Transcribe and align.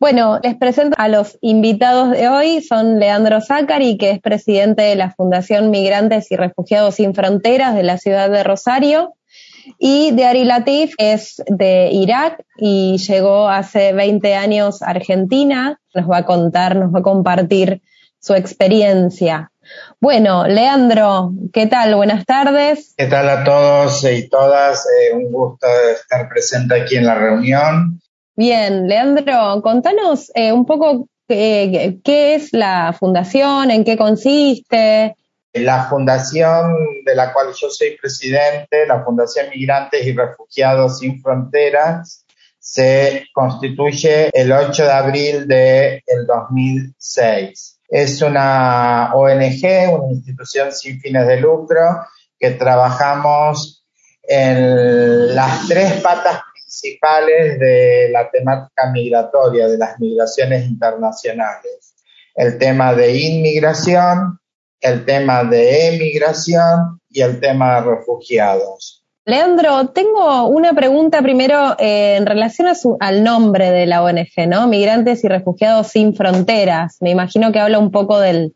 Bueno, 0.00 0.40
les 0.42 0.56
presento 0.56 0.96
a 0.98 1.08
los 1.08 1.36
invitados 1.42 2.12
de 2.12 2.26
hoy. 2.26 2.62
Son 2.62 2.98
Leandro 2.98 3.42
Zacari, 3.42 3.98
que 3.98 4.12
es 4.12 4.18
presidente 4.18 4.80
de 4.80 4.96
la 4.96 5.10
Fundación 5.10 5.70
Migrantes 5.70 6.32
y 6.32 6.36
Refugiados 6.36 6.94
Sin 6.94 7.14
Fronteras 7.14 7.74
de 7.74 7.82
la 7.82 7.98
ciudad 7.98 8.30
de 8.30 8.42
Rosario. 8.42 9.12
Y 9.78 10.12
de 10.12 10.24
Ari 10.24 10.44
Latif 10.44 10.94
es 10.96 11.42
de 11.48 11.90
Irak 11.92 12.42
y 12.56 12.96
llegó 12.96 13.50
hace 13.50 13.92
20 13.92 14.34
años 14.36 14.80
a 14.80 14.86
Argentina. 14.86 15.78
Nos 15.94 16.10
va 16.10 16.16
a 16.16 16.24
contar, 16.24 16.76
nos 16.76 16.94
va 16.94 17.00
a 17.00 17.02
compartir 17.02 17.82
su 18.18 18.32
experiencia. 18.32 19.52
Bueno, 20.00 20.46
Leandro, 20.46 21.32
¿qué 21.52 21.66
tal? 21.66 21.94
Buenas 21.94 22.24
tardes. 22.24 22.94
¿Qué 22.96 23.04
tal 23.04 23.28
a 23.28 23.44
todos 23.44 24.02
y 24.10 24.30
todas? 24.30 24.86
Eh, 24.86 25.14
un 25.14 25.30
gusto 25.30 25.66
estar 25.92 26.26
presente 26.30 26.80
aquí 26.80 26.96
en 26.96 27.04
la 27.04 27.16
reunión. 27.16 28.00
Bien, 28.40 28.88
Leandro, 28.88 29.60
contanos 29.62 30.32
eh, 30.34 30.50
un 30.50 30.64
poco 30.64 31.06
eh, 31.28 31.98
qué 32.02 32.34
es 32.36 32.54
la 32.54 32.96
fundación, 32.98 33.70
en 33.70 33.84
qué 33.84 33.98
consiste. 33.98 35.14
La 35.52 35.90
fundación 35.90 36.74
de 37.04 37.14
la 37.14 37.34
cual 37.34 37.48
yo 37.54 37.68
soy 37.68 37.98
presidente, 38.00 38.86
la 38.86 39.04
Fundación 39.04 39.50
Migrantes 39.50 40.06
y 40.06 40.16
Refugiados 40.16 41.00
Sin 41.00 41.20
Fronteras, 41.20 42.24
se 42.58 43.26
constituye 43.34 44.30
el 44.32 44.52
8 44.52 44.84
de 44.84 44.90
abril 44.90 45.46
del 45.46 46.00
2006 46.26 47.78
es 47.90 48.22
una 48.22 49.10
ONG, 49.12 49.92
una 49.92 50.12
institución 50.12 50.72
sin 50.72 50.98
fines 50.98 51.26
de 51.26 51.40
lucro, 51.40 52.06
que 52.38 52.52
trabajamos 52.52 53.84
en 54.22 55.34
las 55.34 55.66
tres 55.66 56.00
patas 56.00 56.40
principales 56.70 57.58
de 57.58 58.10
la 58.12 58.30
temática 58.30 58.90
migratoria, 58.92 59.66
de 59.66 59.76
las 59.76 59.98
migraciones 59.98 60.66
internacionales. 60.66 61.94
El 62.34 62.58
tema 62.58 62.94
de 62.94 63.18
inmigración, 63.18 64.38
el 64.80 65.04
tema 65.04 65.42
de 65.44 65.88
emigración 65.88 67.00
y 67.08 67.22
el 67.22 67.40
tema 67.40 67.80
de 67.80 67.96
refugiados. 67.96 69.04
Leandro, 69.24 69.88
tengo 69.88 70.46
una 70.46 70.72
pregunta 70.72 71.20
primero 71.22 71.76
eh, 71.78 72.16
en 72.16 72.26
relación 72.26 72.68
al 73.00 73.24
nombre 73.24 73.70
de 73.70 73.86
la 73.86 74.02
ONG, 74.02 74.48
¿no? 74.48 74.66
Migrantes 74.66 75.24
y 75.24 75.28
Refugiados 75.28 75.88
Sin 75.88 76.14
Fronteras. 76.14 76.98
Me 77.00 77.10
imagino 77.10 77.52
que 77.52 77.58
habla 77.58 77.78
un 77.78 77.90
poco 77.90 78.18
del, 78.18 78.54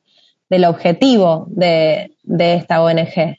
objetivo 0.67 1.47
de, 1.49 2.11
esta 2.39 2.83
ONG. 2.83 3.39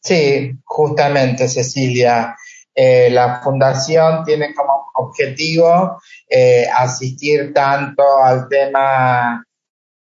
Sí, 0.00 0.52
justamente, 0.64 1.48
Cecilia. 1.48 2.34
Eh, 2.74 3.10
la 3.10 3.40
fundación 3.42 4.24
tiene 4.24 4.54
como 4.54 4.86
objetivo 4.94 6.00
eh, 6.28 6.66
asistir 6.72 7.52
tanto 7.52 8.02
al 8.22 8.48
tema 8.48 9.44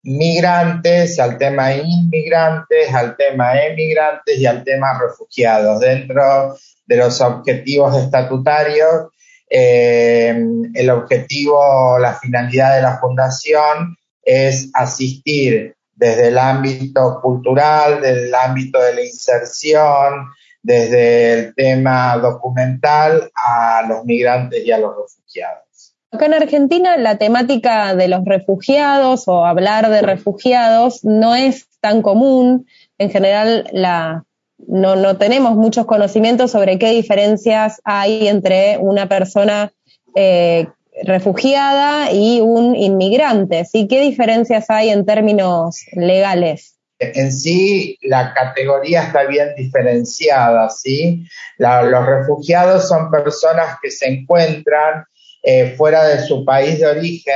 migrantes, 0.02 1.19
al 1.19 1.38
tema 1.38 1.75
inmigrantes, 1.75 2.94
al 2.94 3.16
tema 3.16 3.60
emigrantes 3.62 4.38
y 4.38 4.47
al 4.47 4.64
tema 4.64 4.98
refugiados. 5.00 5.80
Dentro 5.80 6.56
de 6.86 6.97
los 6.97 7.20
objetivos 7.20 7.97
estatutarios, 7.97 9.08
eh, 9.50 10.38
el 10.75 10.91
objetivo, 10.91 11.98
la 11.98 12.14
finalidad 12.14 12.77
de 12.77 12.82
la 12.82 12.98
fundación 12.98 13.97
es 14.22 14.70
asistir 14.75 15.75
desde 15.94 16.28
el 16.28 16.38
ámbito 16.38 17.19
cultural, 17.20 18.00
desde 18.00 18.28
el 18.28 18.34
ámbito 18.34 18.80
de 18.80 18.94
la 18.94 19.03
inserción, 19.03 20.28
desde 20.62 21.32
el 21.34 21.54
tema 21.54 22.16
documental 22.18 23.30
a 23.34 23.82
los 23.88 24.04
migrantes 24.04 24.64
y 24.64 24.72
a 24.72 24.78
los 24.78 24.96
refugiados. 24.96 25.94
Acá 26.10 26.26
en 26.26 26.34
Argentina 26.34 26.96
la 26.96 27.18
temática 27.18 27.94
de 27.94 28.08
los 28.08 28.24
refugiados 28.24 29.28
o 29.28 29.44
hablar 29.44 29.90
de 29.90 30.00
refugiados 30.00 31.04
no 31.04 31.34
es 31.34 31.68
tan 31.80 32.02
común. 32.02 32.66
En 32.96 33.10
general 33.10 33.68
la, 33.72 34.24
no, 34.66 34.97
no 34.97 35.18
tenemos 35.18 35.54
muchos 35.54 35.86
conocimientos 35.86 36.50
sobre 36.50 36.78
qué 36.78 36.91
diferencias 36.91 37.80
hay 37.84 38.26
entre 38.26 38.78
una 38.78 39.08
persona 39.08 39.72
eh, 40.14 40.68
refugiada 41.02 42.10
y 42.12 42.41
un 42.41 42.74
inmigrante. 42.74 43.64
¿sí? 43.64 43.86
¿Qué 43.86 44.00
diferencias 44.00 44.70
hay 44.70 44.88
en 44.88 45.04
términos 45.04 45.84
legales? 45.92 46.78
En 46.98 47.32
sí 47.32 47.97
la 48.03 48.34
categoría 48.34 49.04
está 49.04 49.25
bien 49.25 49.54
diferenciada, 49.56 50.69
¿sí? 50.70 51.25
los 51.59 52.06
refugiados 52.06 52.88
son 52.88 53.10
personas 53.10 53.78
que 53.81 53.91
se 53.91 54.06
encuentran 54.06 55.04
eh, 55.42 55.75
fuera 55.76 56.04
de 56.04 56.20
su 56.20 56.44
país 56.44 56.81
de 56.81 56.86
origen 56.86 57.34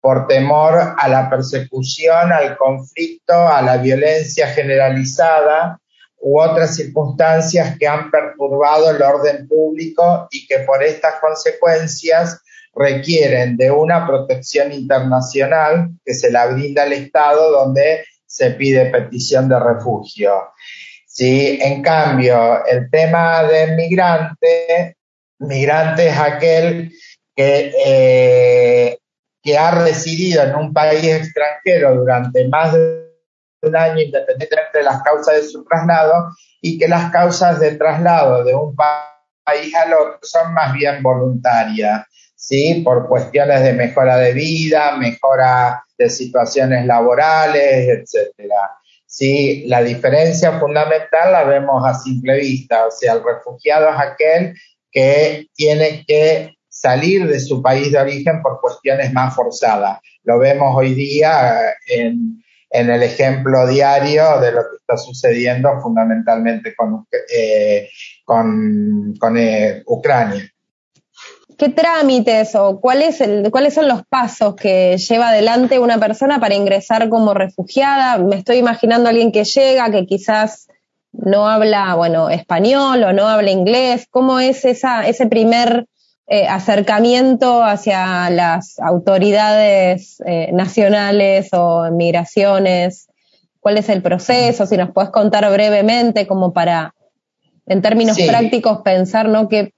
por 0.00 0.26
temor 0.26 0.94
a 0.96 1.08
la 1.08 1.28
persecución, 1.30 2.32
al 2.32 2.56
conflicto, 2.56 3.34
a 3.34 3.62
la 3.62 3.76
violencia 3.76 4.48
generalizada 4.48 5.78
u 6.18 6.40
otras 6.40 6.76
circunstancias 6.76 7.76
que 7.78 7.86
han 7.86 8.10
perturbado 8.10 8.90
el 8.90 9.02
orden 9.02 9.48
público 9.48 10.28
y 10.30 10.46
que 10.46 10.60
por 10.60 10.82
estas 10.82 11.14
consecuencias 11.20 12.40
requieren 12.74 13.56
de 13.56 13.70
una 13.70 14.06
protección 14.06 14.72
internacional 14.72 15.90
que 16.04 16.14
se 16.14 16.30
la 16.30 16.46
brinda 16.46 16.84
el 16.84 16.94
Estado 16.94 17.50
donde 17.50 18.04
se 18.32 18.52
pide 18.52 18.86
petición 18.86 19.46
de 19.46 19.60
refugio. 19.60 20.52
Sí, 21.06 21.58
en 21.60 21.82
cambio, 21.82 22.64
el 22.64 22.90
tema 22.90 23.42
de 23.42 23.76
migrante, 23.76 24.96
migrante 25.40 26.08
es 26.08 26.18
aquel 26.18 26.92
que, 27.36 27.74
eh, 27.84 28.98
que 29.42 29.58
ha 29.58 29.70
residido 29.72 30.44
en 30.44 30.54
un 30.54 30.72
país 30.72 31.04
extranjero 31.04 31.94
durante 31.94 32.48
más 32.48 32.72
de 32.72 33.02
un 33.60 33.76
año 33.76 34.00
independientemente 34.00 34.78
de 34.78 34.84
las 34.84 35.02
causas 35.02 35.34
de 35.36 35.42
su 35.42 35.62
traslado 35.64 36.30
y 36.62 36.78
que 36.78 36.88
las 36.88 37.12
causas 37.12 37.60
de 37.60 37.72
traslado 37.72 38.44
de 38.44 38.54
un 38.54 38.74
país 38.74 39.74
al 39.74 39.92
otro 39.92 40.18
son 40.22 40.54
más 40.54 40.72
bien 40.72 41.02
voluntarias, 41.02 42.06
¿sí? 42.42 42.82
Por 42.84 43.06
cuestiones 43.06 43.62
de 43.62 43.72
mejora 43.72 44.16
de 44.16 44.32
vida, 44.32 44.96
mejora 44.96 45.84
de 45.96 46.10
situaciones 46.10 46.84
laborales, 46.86 47.88
etcétera. 47.88 48.78
Sí, 49.06 49.64
la 49.66 49.82
diferencia 49.82 50.58
fundamental 50.58 51.30
la 51.30 51.44
vemos 51.44 51.86
a 51.86 51.94
simple 51.94 52.38
vista, 52.38 52.86
o 52.86 52.90
sea, 52.90 53.12
el 53.12 53.22
refugiado 53.22 53.90
es 53.90 53.96
aquel 53.96 54.54
que 54.90 55.46
tiene 55.54 56.04
que 56.06 56.56
salir 56.68 57.28
de 57.28 57.38
su 57.38 57.62
país 57.62 57.92
de 57.92 58.00
origen 58.00 58.42
por 58.42 58.60
cuestiones 58.60 59.12
más 59.12 59.34
forzadas. 59.36 60.00
Lo 60.24 60.38
vemos 60.38 60.74
hoy 60.74 60.94
día 60.94 61.74
en, 61.86 62.42
el 62.70 63.02
ejemplo 63.02 63.66
diario 63.66 64.40
de 64.40 64.50
lo 64.50 64.62
que 64.62 64.76
está 64.80 64.96
sucediendo 64.96 65.68
fundamentalmente 65.80 66.74
con, 66.74 67.06
eh, 67.32 67.88
con, 68.24 69.36
eh, 69.36 69.82
Ucrania. 69.86 70.51
¿Qué 71.58 71.68
trámites 71.68 72.54
o 72.54 72.80
cuáles 72.80 73.16
son 73.16 73.88
los 73.88 74.06
pasos 74.06 74.54
que 74.56 74.96
lleva 74.98 75.28
adelante 75.28 75.78
una 75.78 75.98
persona 75.98 76.40
para 76.40 76.54
ingresar 76.54 77.08
como 77.08 77.34
refugiada? 77.34 78.18
Me 78.18 78.36
estoy 78.36 78.56
imaginando 78.58 79.06
a 79.06 79.10
alguien 79.10 79.32
que 79.32 79.44
llega, 79.44 79.90
que 79.90 80.06
quizás 80.06 80.68
no 81.12 81.48
habla, 81.48 81.94
bueno, 81.94 82.30
español 82.30 83.04
o 83.04 83.12
no 83.12 83.28
habla 83.28 83.50
inglés. 83.50 84.06
¿Cómo 84.10 84.40
es 84.40 84.64
esa, 84.64 85.06
ese 85.06 85.26
primer 85.26 85.86
eh, 86.26 86.46
acercamiento 86.46 87.62
hacia 87.62 88.30
las 88.30 88.78
autoridades 88.78 90.22
eh, 90.26 90.50
nacionales 90.52 91.50
o 91.52 91.90
migraciones? 91.90 93.08
¿Cuál 93.60 93.78
es 93.78 93.88
el 93.88 94.02
proceso? 94.02 94.66
Si 94.66 94.76
nos 94.76 94.90
puedes 94.90 95.10
contar 95.10 95.48
brevemente, 95.52 96.26
como 96.26 96.52
para, 96.52 96.94
en 97.66 97.82
términos 97.82 98.18
prácticos, 98.26 98.80
pensar, 98.82 99.28
¿no? 99.28 99.48
¿Qué, 99.48 99.72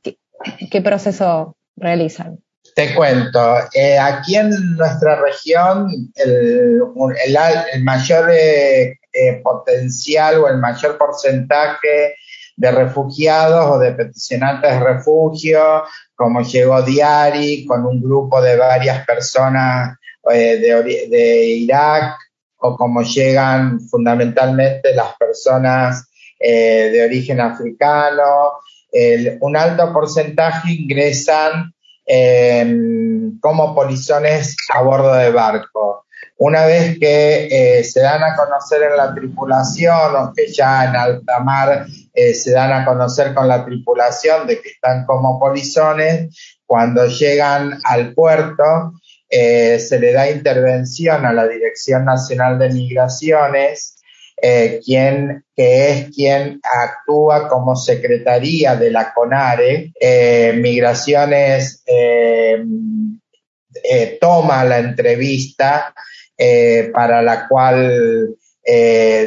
qué, 0.71 0.81
proceso 0.81 1.57
realizan? 1.77 2.39
Te 2.75 2.95
cuento, 2.95 3.59
eh, 3.75 3.99
aquí 3.99 4.37
en 4.37 4.51
nuestra 4.77 5.21
región 5.21 5.89
el, 6.15 6.81
el, 7.25 7.85
mayor 7.85 8.31
potencial 9.43 10.39
o 10.39 10.49
el 10.49 10.59
mayor 10.59 10.99
porcentaje 10.99 12.17
de 12.57 12.71
refugiados 12.71 13.71
o 13.71 13.79
de 13.79 13.93
peticionantes 13.93 14.71
de 14.71 14.81
refugio, 14.81 15.85
como 16.15 16.43
llegó 16.43 16.83
Diari 16.83 17.65
con 17.67 17.85
un 17.85 18.01
grupo 18.01 18.41
de 18.41 18.57
varias 18.57 19.05
personas 19.05 19.97
eh, 20.31 20.59
de, 20.59 21.45
Irak, 21.45 22.17
o 22.59 22.77
como 22.77 23.03
llegan 23.03 23.81
fundamentalmente 23.81 24.95
las 24.95 25.15
personas 25.17 26.09
eh, 26.39 26.91
de 26.93 27.05
origen 27.05 27.41
africano. 27.41 28.53
Un 29.41 29.57
alto 29.57 29.93
porcentaje 29.93 30.73
ingresan 30.73 31.73
como 33.41 33.75
polizones 33.75 34.57
a 34.73 34.83
bordo 34.83 35.15
de 35.15 35.31
barco. 35.31 36.05
Una 36.37 36.67
vez 36.67 36.99
que 36.99 37.47
eh, 37.79 37.85
se 37.85 38.01
dan 38.01 38.23
a 38.25 38.35
conocer 38.35 38.83
en 38.91 38.97
la 38.97 39.15
tripulación 39.15 40.17
o 40.17 40.33
que 40.35 40.53
ya 40.53 40.87
en 40.87 40.97
alta 40.97 41.39
mar 41.39 41.87
eh, 42.13 42.35
se 42.35 42.53
dan 42.53 42.73
a 42.73 42.85
conocer 42.85 43.33
con 43.35 43.47
la 43.47 43.65
tripulación 43.65 44.47
de 44.47 44.61
que 44.61 44.71
están 44.71 45.07
como 45.07 45.39
polizones, 45.39 46.59
cuando 46.67 47.07
llegan 47.07 47.79
al 47.85 48.15
puerto, 48.15 48.65
eh, 49.31 49.79
se 49.79 49.99
le 50.01 50.13
da 50.13 50.29
intervención 50.31 51.25
a 51.25 51.33
la 51.33 51.47
Dirección 51.47 52.05
Nacional 52.05 52.59
de 52.59 52.71
Migraciones, 52.71 53.94
eh, 54.47 54.81
quien, 54.85 55.45
que 55.57 55.91
es 55.91 56.11
quien 56.15 56.61
actúa 56.63 57.49
como 57.49 57.75
secretaría 57.75 58.77
de 58.77 58.91
la 58.91 59.15
CONARE. 59.15 59.93
Eh, 59.99 60.53
migraciones 60.57 61.83
toma 64.21 64.65
la 64.65 64.79
entrevista 64.79 65.95
para 66.93 67.23
la 67.23 67.49
cual 67.49 68.37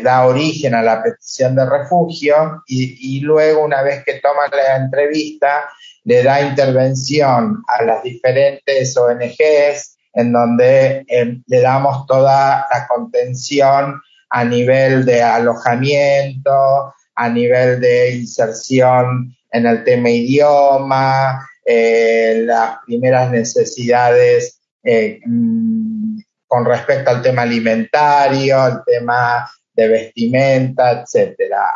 da 0.04 0.26
origen 0.26 0.74
a 0.74 0.82
la 0.82 1.04
petición 1.04 1.56
de 1.56 1.66
refugio 1.66 2.64
y, 2.68 3.20
luego 3.22 3.64
una 3.64 3.82
vez 3.82 4.04
que 4.04 4.20
toma 4.20 4.48
la 4.52 4.78
entrevista 4.78 5.70
le 6.08 6.24
da 6.24 6.42
intervención 6.42 7.64
a 7.68 7.84
las 7.84 8.02
diferentes 8.02 8.96
ONGs 8.98 9.98
en 10.14 10.32
donde 10.32 11.06
eh, 11.08 11.38
le 11.46 11.62
damos 11.62 12.08
toda 12.08 12.66
la 12.72 12.88
contención 12.88 14.02
a 14.38 14.44
nivel 14.44 15.04
de 15.04 15.24
alojamiento, 15.24 16.94
a 17.16 17.30
nivel 17.30 17.82
de 17.82 18.18
inserción 18.18 19.36
en 19.50 19.66
el 19.66 19.84
tema 19.84 20.12
idioma, 20.12 21.44
eh, 21.66 22.44
las 22.46 22.78
primeras 22.86 23.32
necesidades 23.32 24.62
eh, 24.84 25.20
mm, 25.26 26.20
con 26.46 26.66
respecto 26.66 27.10
al 27.10 27.24
tema 27.24 27.42
alimentario, 27.42 28.68
el 28.68 28.78
tema 28.86 29.50
de 29.74 29.88
vestimenta, 29.88 31.02
etcétera. 31.02 31.74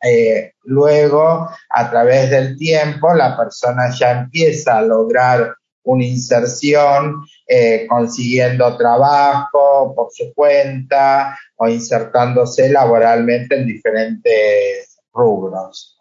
Eh, 0.00 0.52
luego, 0.62 1.50
a 1.68 1.90
través 1.90 2.30
del 2.30 2.56
tiempo, 2.56 3.12
la 3.12 3.36
persona 3.36 3.90
ya 3.90 4.12
empieza 4.12 4.78
a 4.78 4.82
lograr 4.82 5.52
una 5.82 6.04
inserción 6.04 7.24
eh, 7.46 7.86
consiguiendo 7.88 8.76
trabajo 8.76 9.92
por 9.94 10.08
su 10.12 10.32
cuenta 10.34 11.38
o 11.56 11.68
insertándose 11.68 12.70
laboralmente 12.70 13.56
en 13.56 13.66
diferentes 13.66 14.98
rubros. 15.12 15.94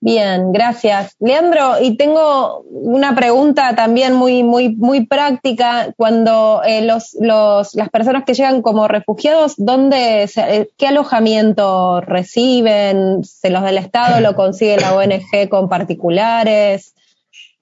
Bien, 0.00 0.52
gracias. 0.52 1.16
Leandro, 1.18 1.80
y 1.80 1.96
tengo 1.96 2.60
una 2.68 3.14
pregunta 3.14 3.74
también 3.74 4.12
muy, 4.12 4.42
muy, 4.42 4.76
muy 4.76 5.06
práctica. 5.06 5.94
Cuando 5.96 6.60
eh, 6.62 6.82
los, 6.82 7.16
los, 7.18 7.74
las 7.74 7.88
personas 7.88 8.24
que 8.26 8.34
llegan 8.34 8.60
como 8.60 8.86
refugiados, 8.86 9.54
¿dónde, 9.56 10.24
eh, 10.24 10.68
qué 10.76 10.88
alojamiento 10.88 12.02
reciben? 12.02 13.24
¿Se 13.24 13.48
los 13.48 13.62
del 13.62 13.78
Estado 13.78 14.20
lo 14.20 14.34
consigue 14.34 14.76
la 14.76 14.94
ONG 14.94 15.48
con 15.48 15.70
particulares? 15.70 16.94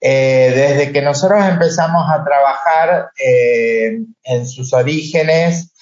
Eh, 0.05 0.53
desde 0.55 0.93
que 0.93 1.01
nosotros 1.01 1.45
empezamos 1.47 2.05
a 2.11 2.25
trabajar 2.25 3.11
en 3.17 4.47
sus 4.47 4.73
orígenes, 4.73 5.73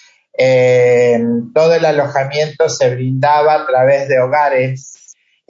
todo 1.54 1.74
el 1.74 1.84
alojamiento 1.84 2.68
se 2.68 2.94
brindaba 2.94 3.54
a 3.54 3.66
través 3.66 4.08
de 4.08 4.20
hogares 4.20 4.90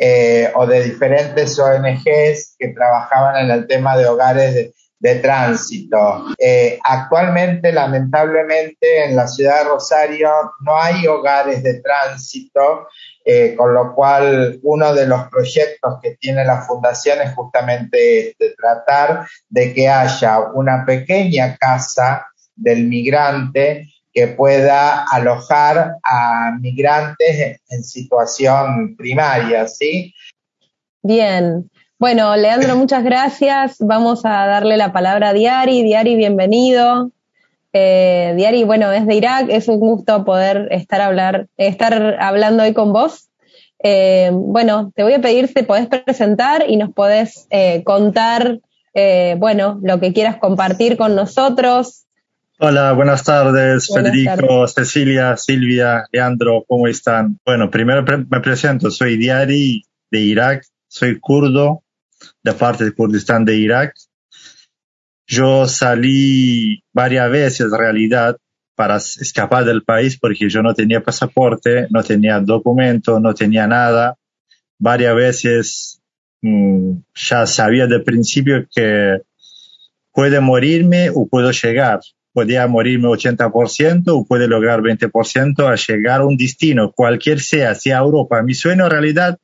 eh, 0.03 0.51
o 0.55 0.67
de 0.67 0.83
diferentes 0.83 1.59
ONGs 1.59 2.57
que 2.59 2.69
trabajaban 2.69 3.45
en 3.45 3.51
el 3.51 3.67
tema 3.67 3.99
de 3.99 4.07
hogares 4.07 4.73
de, 4.99 5.15
tránsito. 5.17 6.25
Eh, 6.39 6.79
actualmente, 6.83 7.71
lamentablemente, 7.71 9.05
en 9.05 9.15
la 9.15 9.29
ciudad 9.29 9.59
de 9.59 9.69
Rosario 9.69 10.31
no 10.61 10.81
hay 10.81 11.07
hogares 11.07 11.63
de 11.63 11.83
tránsito, 11.83 12.89
eh, 13.25 13.55
con 13.57 13.75
lo 13.75 13.95
cual 13.95 14.59
uno 14.63 14.95
de 14.95 15.07
los 15.07 15.29
proyectos 15.29 15.99
que 16.03 16.17
tiene 16.17 16.45
la 16.45 16.63
fundación 16.63 17.21
es 17.23 17.35
justamente 17.35 18.31
este, 18.31 18.55
tratar 18.55 19.27
de 19.49 19.75
que 19.75 19.89
haya 19.89 20.41
una 20.55 20.85
pequeña 20.87 21.57
casa 21.57 22.27
del 22.57 22.87
migrante 22.89 23.89
que 24.13 24.29
pueda 24.29 25.05
alojar 25.05 25.97
a 26.03 26.53
migrantes 26.61 27.61
en 27.69 27.85
situación 27.85 28.97
primaria, 28.97 29.69
¿sí? 29.69 30.15
Bien. 31.03 31.71
Bueno, 31.99 32.35
Leandro, 32.37 32.77
muchas 32.77 33.05
gracias. 33.05 33.77
Vamos 33.81 34.25
a 34.25 34.47
darle 34.47 34.77
la 34.77 34.93
palabra 34.93 35.29
a 35.29 35.33
Diari. 35.33 35.83
Diari, 35.83 36.17
bienvenido. 36.17 37.13
Eh, 37.73 38.35
Diari, 38.37 38.65
bueno, 38.65 38.91
es 38.93 39.07
de 39.07 39.15
Irak. 39.15 39.47
Es 39.51 39.69
un 39.69 39.79
gusto 39.79 40.25
poder 40.25 40.69
estar, 40.71 41.01
hablar, 41.01 41.47
estar 41.57 42.17
hablando 42.21 42.63
hoy 42.63 42.73
con 42.73 42.93
vos. 42.93 43.29
Eh, 43.83 44.31
bueno, 44.33 44.93
te 44.95 45.03
voy 45.03 45.15
a 45.15 45.21
pedir 45.21 45.49
si 45.49 45.63
podés 45.63 45.87
presentar 45.87 46.65
y 46.69 46.77
nos 46.77 46.93
podés 46.93 47.47
eh, 47.51 47.83
contar, 47.85 48.61
eh, 48.95 49.37
bueno, 49.39 49.81
lo 49.83 50.01
que 50.01 50.13
quieras 50.13 50.37
compartir 50.37 50.97
con 50.97 51.15
nosotros, 51.15 52.05
Hola, 52.63 52.93
buenas 52.93 53.25
tardes, 53.25 53.89
Federico, 53.89 54.67
Cecilia, 54.67 55.35
Silvia, 55.39 56.05
Leandro, 56.13 56.63
¿cómo 56.69 56.89
están? 56.89 57.39
Bueno, 57.43 57.71
primero 57.71 58.05
me 58.05 58.41
presento, 58.41 58.91
soy 58.91 59.17
Diari 59.17 59.83
de 60.11 60.21
Irak, 60.21 60.67
soy 60.87 61.19
kurdo, 61.19 61.83
de 62.43 62.53
parte 62.53 62.85
de 62.85 62.93
Kurdistán 62.93 63.47
de 63.47 63.57
Irak. 63.57 63.95
Yo 65.31 65.69
salí 65.69 66.83
varias 66.93 67.31
veces, 67.31 67.61
en 67.61 67.79
realidad, 67.79 68.37
para 68.75 68.97
escapar 68.97 69.65
del 69.65 69.85
país 69.85 70.19
porque 70.19 70.49
yo 70.49 70.61
no 70.61 70.75
tenía 70.75 71.05
pasaporte, 71.05 71.87
no 71.91 72.03
tenía 72.03 72.41
documento, 72.41 73.21
no 73.21 73.33
tenía 73.33 73.69
nada. 73.69 74.17
Varias 74.77 75.15
veces 75.15 76.01
mm, 76.43 76.95
ya 77.15 77.47
sabía 77.47 77.87
de 77.87 78.01
principio 78.01 78.67
que 78.75 79.21
puede 80.13 80.41
morirme 80.41 81.11
o 81.15 81.29
puedo 81.29 81.53
llegar 81.53 82.01
podía 82.33 82.67
morirme 82.67 83.09
80% 83.09 84.05
o 84.09 84.25
puede 84.25 84.49
lograr 84.49 84.81
20% 84.81 85.69
a 85.69 85.77
llegar 85.77 86.21
a 86.21 86.27
un 86.27 86.37
destino, 86.37 86.93
cualquier 86.93 87.41
sea, 87.41 87.75
sea 87.75 87.99
Europa. 87.99 88.43
Mi 88.43 88.55
sueño 88.55 88.85
en 88.85 88.91
realidad 88.91 89.39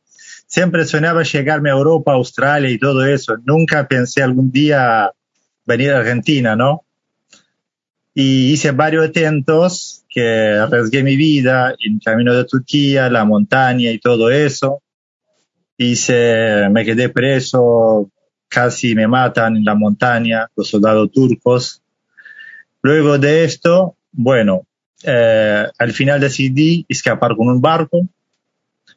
siempre 0.47 0.85
soñaba 0.85 1.23
llegarme 1.23 1.71
a 1.71 1.75
Europa, 1.75 2.13
Australia 2.13 2.71
y 2.71 2.79
todo 2.79 3.05
eso. 3.05 3.37
Nunca 3.45 3.87
pensé 3.89 4.23
algún 4.23 4.51
día 4.51 5.11
venir 5.67 5.93
a 5.93 5.99
Argentina, 5.99 6.57
¿no? 6.57 6.85
Y 8.15 8.53
hice 8.53 8.71
varios 8.71 9.07
intentos 9.07 10.05
que 10.09 10.57
arriesgué 10.59 11.03
mi 11.03 11.17
vida 11.17 11.75
en 11.79 11.99
camino 11.99 12.35
de 12.35 12.45
Turquía, 12.45 13.11
la 13.11 13.25
montaña 13.25 13.91
y 13.91 13.99
todo 13.99 14.31
eso. 14.31 14.83
Hice, 15.77 16.69
me 16.71 16.85
quedé 16.85 17.11
preso, 17.11 18.11
casi 18.49 18.95
me 18.95 19.07
matan 19.07 19.57
en 19.57 19.65
la 19.65 19.75
montaña 19.75 20.49
los 20.57 20.69
soldados 20.69 21.13
turcos 21.13 21.83
Luego 22.87 23.19
de 23.19 23.43
esto, 23.43 23.97
bueno, 24.13 24.63
eh, 25.03 25.67
al 25.77 25.93
final 25.93 26.21
decidí 26.21 26.87
escapar 26.89 27.35
con 27.35 27.49
un 27.49 27.61
barco. 27.61 28.09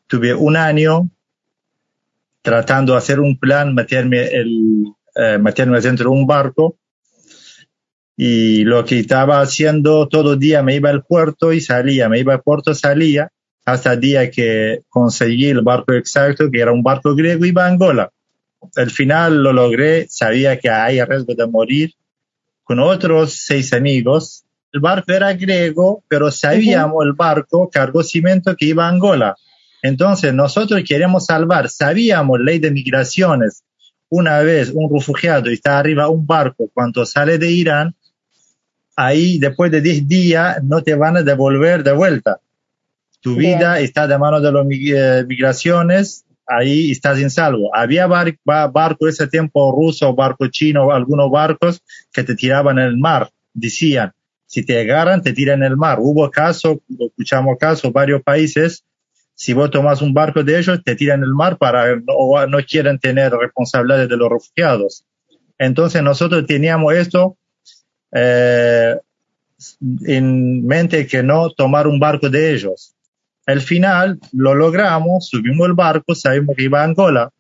Tuve 0.06 0.32
un 0.32 0.56
año 0.56 1.10
tratando 2.44 2.92
de 2.92 3.00
hacer 3.00 3.20
un 3.20 3.40
plan, 3.40 3.74
meterme, 3.74 4.26
el, 4.28 4.94
eh, 5.16 5.38
meterme 5.40 5.80
dentro 5.82 6.10
de 6.10 6.16
un 6.16 6.26
barco. 6.26 6.78
Y 8.16 8.64
lo 8.66 8.84
que 8.84 9.00
estaba 9.00 9.40
haciendo 9.40 10.08
todo 10.08 10.36
día, 10.36 10.62
me 10.62 10.76
iba 10.76 10.90
al 10.90 11.04
puerto 11.04 11.54
y 11.54 11.62
salía, 11.62 12.10
me 12.10 12.20
iba 12.20 12.34
al 12.34 12.42
puerto, 12.42 12.76
salía, 12.76 13.32
hasta 13.66 13.94
el 13.94 14.02
día 14.02 14.30
que 14.30 14.82
conseguí 14.90 15.48
el 15.48 15.62
barco 15.62 15.94
exacto, 15.94 16.50
que 16.52 16.60
era 16.60 16.72
un 16.72 16.84
barco 16.84 17.16
griego, 17.16 17.46
iba 17.46 17.66
a 17.66 17.70
Angola. 17.70 18.12
Al 18.76 18.92
final 18.92 19.42
lo 19.42 19.54
logré, 19.54 20.08
sabía 20.10 20.60
que 20.60 20.70
hay 20.70 21.02
riesgo 21.02 21.34
de 21.34 21.48
morir, 21.48 21.94
con 22.64 22.80
otros 22.80 23.34
seis 23.34 23.72
amigos. 23.74 24.44
El 24.72 24.82
barco 24.82 25.14
era 25.14 25.34
griego, 25.34 26.04
pero 26.08 26.30
sabíamos 26.30 27.06
el 27.06 27.14
barco 27.14 27.70
cargó 27.72 28.04
cimiento 28.04 28.56
que 28.56 28.66
iba 28.66 28.86
a 28.86 28.90
Angola. 28.90 29.36
Entonces 29.82 30.34
nosotros 30.34 30.82
queremos 30.86 31.26
salvar, 31.26 31.70
sabíamos 31.70 32.40
ley 32.40 32.60
de 32.60 32.72
migraciones. 32.72 33.64
Una 34.10 34.40
vez 34.40 34.72
un 34.74 34.92
refugiado 34.92 35.50
está 35.50 35.80
arriba 35.80 36.10
un 36.10 36.26
barco 36.26 36.70
cuando 36.74 37.06
sale 37.06 37.38
de 37.38 37.52
Irán, 37.52 37.96
ahí 38.96 39.38
después 39.40 39.72
de 39.72 39.82
10 39.82 40.08
días 40.08 40.64
no 40.64 40.82
te 40.82 40.96
van 40.96 41.18
a 41.18 41.24
devolver 41.24 41.84
de 41.84 41.94
vuelta. 41.94 42.40
Tu 43.22 43.36
vida 43.36 43.80
está 43.80 44.08
de 44.08 44.18
mano 44.18 44.42
de 44.42 44.52
las 44.52 44.66
eh, 44.70 45.26
migraciones 45.28 46.26
ahí 46.50 46.92
estás 46.92 47.20
en 47.20 47.30
salvo. 47.30 47.74
Había 47.76 48.08
bar, 48.08 48.36
barco 48.44 49.08
ese 49.08 49.28
tiempo 49.28 49.72
ruso, 49.72 50.14
barco 50.16 50.48
chino, 50.48 50.92
algunos 50.92 51.30
barcos 51.30 51.82
que 52.12 52.24
te 52.24 52.36
tiraban 52.36 52.80
en 52.80 52.86
el 52.86 52.98
mar. 52.98 53.30
Decían, 53.54 54.14
si 54.46 54.66
te 54.66 54.82
agarran, 54.82 55.22
te 55.22 55.34
tiran 55.34 55.60
en 55.60 55.72
el 55.72 55.78
mar. 55.78 56.00
Hubo 56.02 56.30
casos, 56.32 56.80
escuchamos 57.00 57.58
casos, 57.60 57.94
varios 57.94 58.24
países, 58.24 58.84
si 59.42 59.54
vos 59.54 59.72
tomas 59.72 60.02
un 60.02 60.14
barco 60.14 60.44
de 60.44 60.60
ellos, 60.60 60.84
te 60.84 60.98
tiran 60.98 61.24
el 61.24 61.34
mar 61.34 61.58
para, 61.58 61.96
no, 61.96 62.46
no 62.46 62.58
quieren 62.66 63.00
tener 63.00 63.32
responsabilidades 63.32 64.10
de 64.10 64.18
los 64.18 64.30
refugiados. 64.30 65.06
Entonces 65.58 66.04
nosotros 66.04 66.46
teníamos 66.46 66.94
esto 66.94 67.38
eh, 68.12 68.98
en 70.06 70.66
mente 70.66 71.08
que 71.08 71.24
no 71.24 71.52
tomar 71.52 71.88
un 71.88 72.02
barco 72.02 72.30
de 72.30 72.54
ellos. 72.54 72.94
Al 73.46 73.62
final 73.62 74.20
lo 74.34 74.56
logramos, 74.56 75.30
subimos 75.30 75.68
el 75.68 75.74
barco, 75.74 76.16
sabemos 76.16 76.54
que 76.58 76.64
iba 76.64 76.82
a 76.82 76.84
Angola 76.84 77.32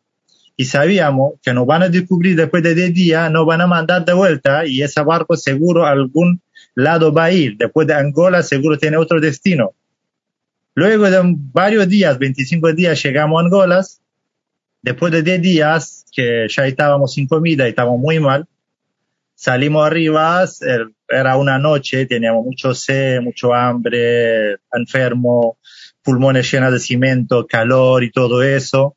y 0.55 0.63
sabíamos 0.63 1.33
que 1.43 1.53
nos 1.53 1.65
van 1.65 1.83
a 1.83 1.89
descubrir 1.89 2.37
después 2.37 2.63
de 2.63 2.75
10 2.75 2.93
días, 2.93 3.29
nos 3.29 3.45
van 3.45 3.59
a 3.59 3.67
mandar 3.67 4.05
de 4.05 4.13
vuelta 4.13 4.65
y 4.65 4.83
ese 4.83 5.01
barco 5.03 5.35
seguro 5.35 5.85
algún 5.85 6.41
lado 6.75 7.11
va 7.11 7.25
a 7.25 7.31
ir. 7.33 7.57
Después 7.57 7.87
de 7.87 7.95
Angola 7.95 8.41
seguro 8.41 8.77
tiene 8.77 8.95
otro 8.95 9.19
destino. 9.19 9.73
Luego 10.75 11.09
de 11.09 11.19
varios 11.23 11.87
días, 11.87 12.17
25 12.17 12.73
días, 12.73 13.01
llegamos 13.03 13.41
a 13.41 13.45
Angola. 13.45 13.85
Después 14.81 15.11
de 15.11 15.23
10 15.23 15.41
días, 15.41 16.05
que 16.11 16.47
ya 16.49 16.65
estábamos 16.65 17.13
sin 17.13 17.27
comida 17.27 17.65
y 17.65 17.69
estábamos 17.69 17.99
muy 17.99 18.19
mal, 18.19 18.47
salimos 19.35 19.85
arriba, 19.85 20.45
era 21.07 21.35
una 21.35 21.59
noche, 21.59 22.05
teníamos 22.05 22.45
mucho 22.45 22.73
sed, 22.73 23.19
mucho 23.21 23.53
hambre, 23.53 24.57
enfermo, 24.71 25.57
pulmones 26.01 26.49
llenos 26.49 26.71
de 26.71 26.79
cemento, 26.79 27.45
calor 27.45 28.03
y 28.03 28.11
todo 28.11 28.41
eso 28.41 28.95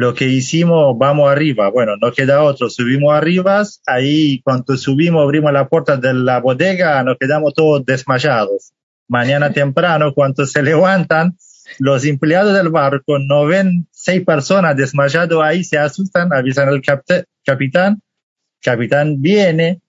lo 0.00 0.14
que 0.14 0.24
hicimos, 0.24 0.96
vamos 0.96 1.30
arriba. 1.30 1.68
Bueno, 1.68 1.92
no 2.00 2.10
queda 2.10 2.42
otro. 2.42 2.70
Subimos 2.70 3.12
arriba. 3.12 3.62
Ahí, 3.86 4.40
cuando 4.42 4.74
subimos, 4.78 5.22
abrimos 5.22 5.52
la 5.52 5.68
puerta 5.68 5.98
de 5.98 6.14
la 6.14 6.40
bodega, 6.40 7.04
nos 7.04 7.18
quedamos 7.18 7.52
todos 7.52 7.84
desmayados. 7.84 8.72
Mañana 9.10 9.52
temprano, 9.52 10.14
cuando 10.14 10.46
se 10.46 10.62
levantan, 10.62 11.36
los 11.80 12.04
empleados 12.04 12.54
del 12.54 12.68
barco 12.68 13.18
no 13.18 13.44
ven 13.44 13.88
seis 13.90 14.24
personas 14.24 14.76
desmayadas 14.76 15.36
ahí, 15.42 15.64
se 15.64 15.78
asustan, 15.78 16.32
avisan 16.32 16.68
al 16.68 16.80
capitán. 17.44 18.00
Capitán 18.62 19.20
viene, 19.20 19.80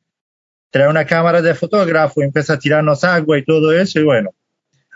trae 0.72 0.90
una 0.90 1.06
cámara 1.06 1.44
de 1.44 1.54
fotógrafo, 1.54 2.24
empieza 2.24 2.54
a 2.54 2.58
tirarnos 2.58 3.04
agua 3.04 3.38
y 3.38 3.46
todo 3.46 3.72
eso, 3.72 4.00
y 4.00 4.04
bueno. 4.06 4.32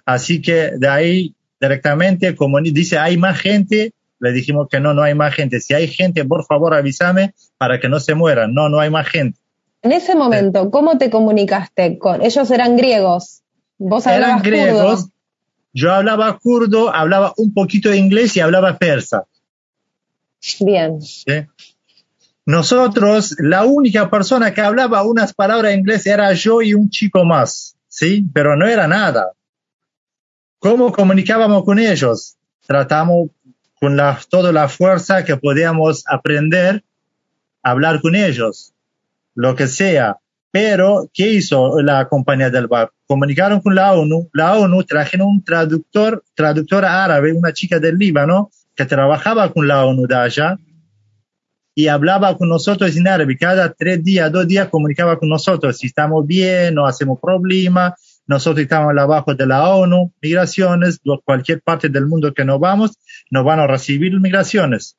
Así 0.07 0.41
que 0.41 0.71
de 0.75 0.87
ahí 0.87 1.35
directamente, 1.61 2.35
como 2.35 2.59
dice, 2.61 2.97
hay 2.97 3.17
más 3.17 3.39
gente, 3.39 3.93
le 4.19 4.31
dijimos 4.31 4.69
que 4.71 4.79
no, 4.79 4.95
no 4.95 5.03
hay 5.03 5.13
más 5.13 5.35
gente. 5.35 5.59
Si 5.59 5.75
hay 5.75 5.87
gente, 5.87 6.25
por 6.25 6.45
favor 6.45 6.73
avísame 6.73 7.35
para 7.59 7.79
que 7.79 7.89
no 7.89 7.99
se 7.99 8.15
mueran. 8.15 8.55
No, 8.55 8.69
no 8.69 8.79
hay 8.79 8.89
más 8.89 9.07
gente. 9.07 9.39
En 9.83 9.91
ese 9.91 10.15
momento, 10.15 10.71
¿cómo 10.71 10.97
te 10.97 11.11
comunicaste 11.11 11.99
con 11.99 12.23
ellos? 12.23 12.49
Eran 12.49 12.75
griegos. 12.75 13.43
Vos 13.77 14.05
eran 14.07 14.41
griegos. 14.41 15.09
Yo 15.73 15.93
hablaba 15.93 16.37
kurdo, 16.39 16.93
hablaba 16.93 17.33
un 17.37 17.53
poquito 17.53 17.89
de 17.89 17.97
inglés 17.97 18.35
y 18.37 18.39
hablaba 18.39 18.77
persa. 18.77 19.25
Bien. 20.61 20.99
Nosotros, 22.45 23.35
la 23.39 23.65
única 23.65 24.09
persona 24.09 24.53
que 24.53 24.61
hablaba 24.61 25.03
unas 25.03 25.33
palabras 25.33 25.73
en 25.73 25.79
inglés 25.79 26.05
era 26.05 26.31
yo 26.33 26.61
y 26.61 26.73
un 26.73 26.89
chico 26.89 27.25
más, 27.25 27.75
¿sí? 27.87 28.23
Pero 28.33 28.55
no 28.55 28.67
era 28.67 28.87
nada. 28.87 29.31
¿Cómo 30.59 30.91
comunicábamos 30.91 31.65
con 31.65 31.79
ellos? 31.79 32.37
Tratamos 32.65 33.29
con 33.79 33.97
la, 33.97 34.19
toda 34.29 34.51
la 34.51 34.69
fuerza 34.69 35.25
que 35.25 35.37
podíamos 35.37 36.03
aprender 36.07 36.83
a 37.63 37.71
hablar 37.71 37.99
con 38.01 38.15
ellos, 38.15 38.73
lo 39.33 39.55
que 39.55 39.67
sea. 39.67 40.17
Pero, 40.55 41.11
¿qué 41.13 41.33
hizo 41.33 41.81
la 41.81 42.07
compañía 42.07 42.49
del 42.49 42.67
bar? 42.67 42.89
Comunicaron 43.07 43.59
con 43.59 43.75
la 43.75 43.91
ONU, 43.91 44.29
la 44.31 44.57
ONU 44.57 44.83
trajeron 44.85 45.27
un 45.27 45.43
traductor, 45.43 46.23
traductora 46.33 47.03
árabe, 47.03 47.33
una 47.33 47.51
chica 47.51 47.77
del 47.77 47.97
Líbano, 47.97 48.51
que 48.73 48.85
trabajaba 48.85 49.51
con 49.51 49.67
la 49.67 49.85
ONU 49.85 50.07
de 50.07 50.15
allá, 50.15 50.57
y 51.75 51.87
hablaba 51.87 52.37
con 52.37 52.47
nosotros 52.47 52.95
en 52.95 53.05
árabe. 53.05 53.35
Cada 53.37 53.73
tres 53.73 54.01
días, 54.01 54.31
dos 54.31 54.47
días 54.47 54.69
comunicaba 54.69 55.19
con 55.19 55.27
nosotros 55.27 55.77
si 55.77 55.87
estamos 55.87 56.25
bien, 56.25 56.73
no 56.73 56.85
hacemos 56.85 57.19
problema, 57.19 57.93
nosotros 58.25 58.63
estamos 58.63 58.97
abajo 58.97 59.35
de 59.35 59.45
la 59.45 59.67
ONU, 59.67 60.13
migraciones, 60.21 61.01
cualquier 61.25 61.61
parte 61.63 61.89
del 61.89 62.05
mundo 62.05 62.33
que 62.33 62.45
nos 62.45 62.61
vamos, 62.61 62.97
nos 63.29 63.43
van 63.43 63.59
a 63.59 63.67
recibir 63.67 64.17
migraciones. 64.21 64.95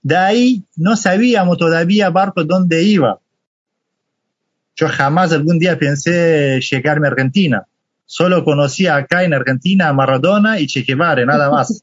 De 0.00 0.16
ahí 0.16 0.64
no 0.76 0.96
sabíamos 0.96 1.58
todavía 1.58 2.08
barco 2.08 2.42
dónde 2.44 2.84
iba. 2.84 3.20
Yo 4.76 4.88
jamás 4.88 5.32
algún 5.32 5.58
día 5.58 5.78
pensé 5.78 6.60
llegarme 6.60 7.06
a 7.06 7.10
Argentina. 7.10 7.64
Solo 8.06 8.44
conocía 8.44 8.96
acá 8.96 9.24
en 9.24 9.34
Argentina 9.34 9.88
a 9.88 9.92
Maradona 9.92 10.60
y 10.60 10.66
Che 10.66 10.82
Guevara, 10.82 11.24
nada 11.24 11.50
más. 11.50 11.80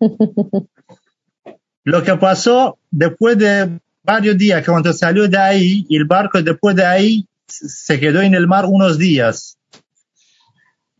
Lo 1.83 2.03
que 2.03 2.15
pasó 2.15 2.77
después 2.91 3.37
de 3.37 3.79
varios 4.03 4.37
días, 4.37 4.63
cuando 4.65 4.93
salió 4.93 5.27
de 5.27 5.37
ahí, 5.37 5.85
el 5.89 6.05
barco 6.05 6.41
después 6.41 6.75
de 6.75 6.85
ahí 6.85 7.27
se 7.47 7.99
quedó 7.99 8.21
en 8.21 8.35
el 8.35 8.47
mar 8.47 8.65
unos 8.67 8.97
días 8.97 9.57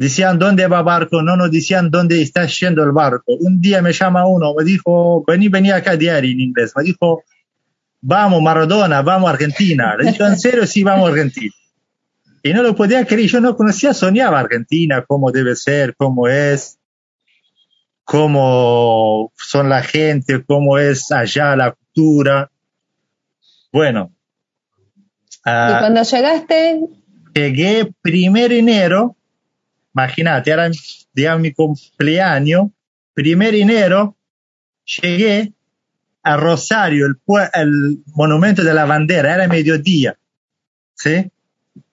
decían 0.02 0.40
dónde 0.40 0.66
va 0.66 0.80
el 0.80 0.84
barco, 0.84 1.22
no 1.22 1.38
nos 1.38 1.52
decían 1.52 1.92
dónde 1.92 2.24
está 2.24 2.48
yendo 2.48 2.84
el 2.84 2.92
barco. 2.92 3.34
Un 3.40 3.62
día 3.62 3.84
me 3.84 3.94
llama 3.94 4.26
uno, 4.26 4.56
me 4.58 4.64
dijo, 4.64 5.24
vení, 5.28 5.48
vení 5.48 5.70
acá 5.70 5.96
diario 5.96 6.32
en 6.32 6.40
inglés, 6.40 6.74
me 6.76 6.84
dijo, 6.84 7.24
vamos 8.02 8.42
Maradona, 8.42 9.04
vamos 9.04 9.28
a 9.28 9.34
Argentina. 9.34 9.96
Le 9.96 10.12
dije, 10.12 10.24
en 10.24 10.40
serio, 10.40 10.66
sí, 10.66 10.84
vamos 10.84 11.08
a 11.08 11.12
Argentina. 11.12 11.54
Y 12.44 12.54
no 12.54 12.64
lo 12.64 12.76
podía 12.76 13.06
creer, 13.06 13.30
yo 13.30 13.42
no 13.42 13.56
conocía, 13.56 13.94
soñaba 13.94 14.40
Argentina, 14.40 15.06
cómo 15.08 15.32
debe 15.32 15.56
ser, 15.56 15.96
cómo 15.96 16.28
es, 16.28 16.80
cómo 18.04 19.32
son 19.36 19.70
la 19.70 19.84
gente, 19.84 20.44
cómo 20.44 20.78
es 20.78 21.12
allá 21.12 21.56
la 21.56 21.72
cultura. 21.72 22.52
Bueno. 23.72 24.12
¿Y 25.30 25.40
ah, 25.46 25.78
cuando 25.80 26.04
llegaste? 26.04 26.82
Llegué 27.34 27.92
primero 28.02 28.54
enero 28.54 29.16
imagínate, 29.94 30.52
era 30.52 30.70
día 31.14 31.38
mi 31.38 31.54
cumpleaños, 31.54 32.70
primer 33.14 33.56
enero, 33.56 34.16
llegué 35.02 35.54
a 36.24 36.38
Rosario, 36.38 37.08
el, 37.08 37.16
el 37.54 38.04
monumento 38.16 38.64
de 38.64 38.74
la 38.74 38.86
bandera, 38.86 39.34
era 39.36 39.48
mediodía, 39.48 40.18
¿sí? 40.94 41.32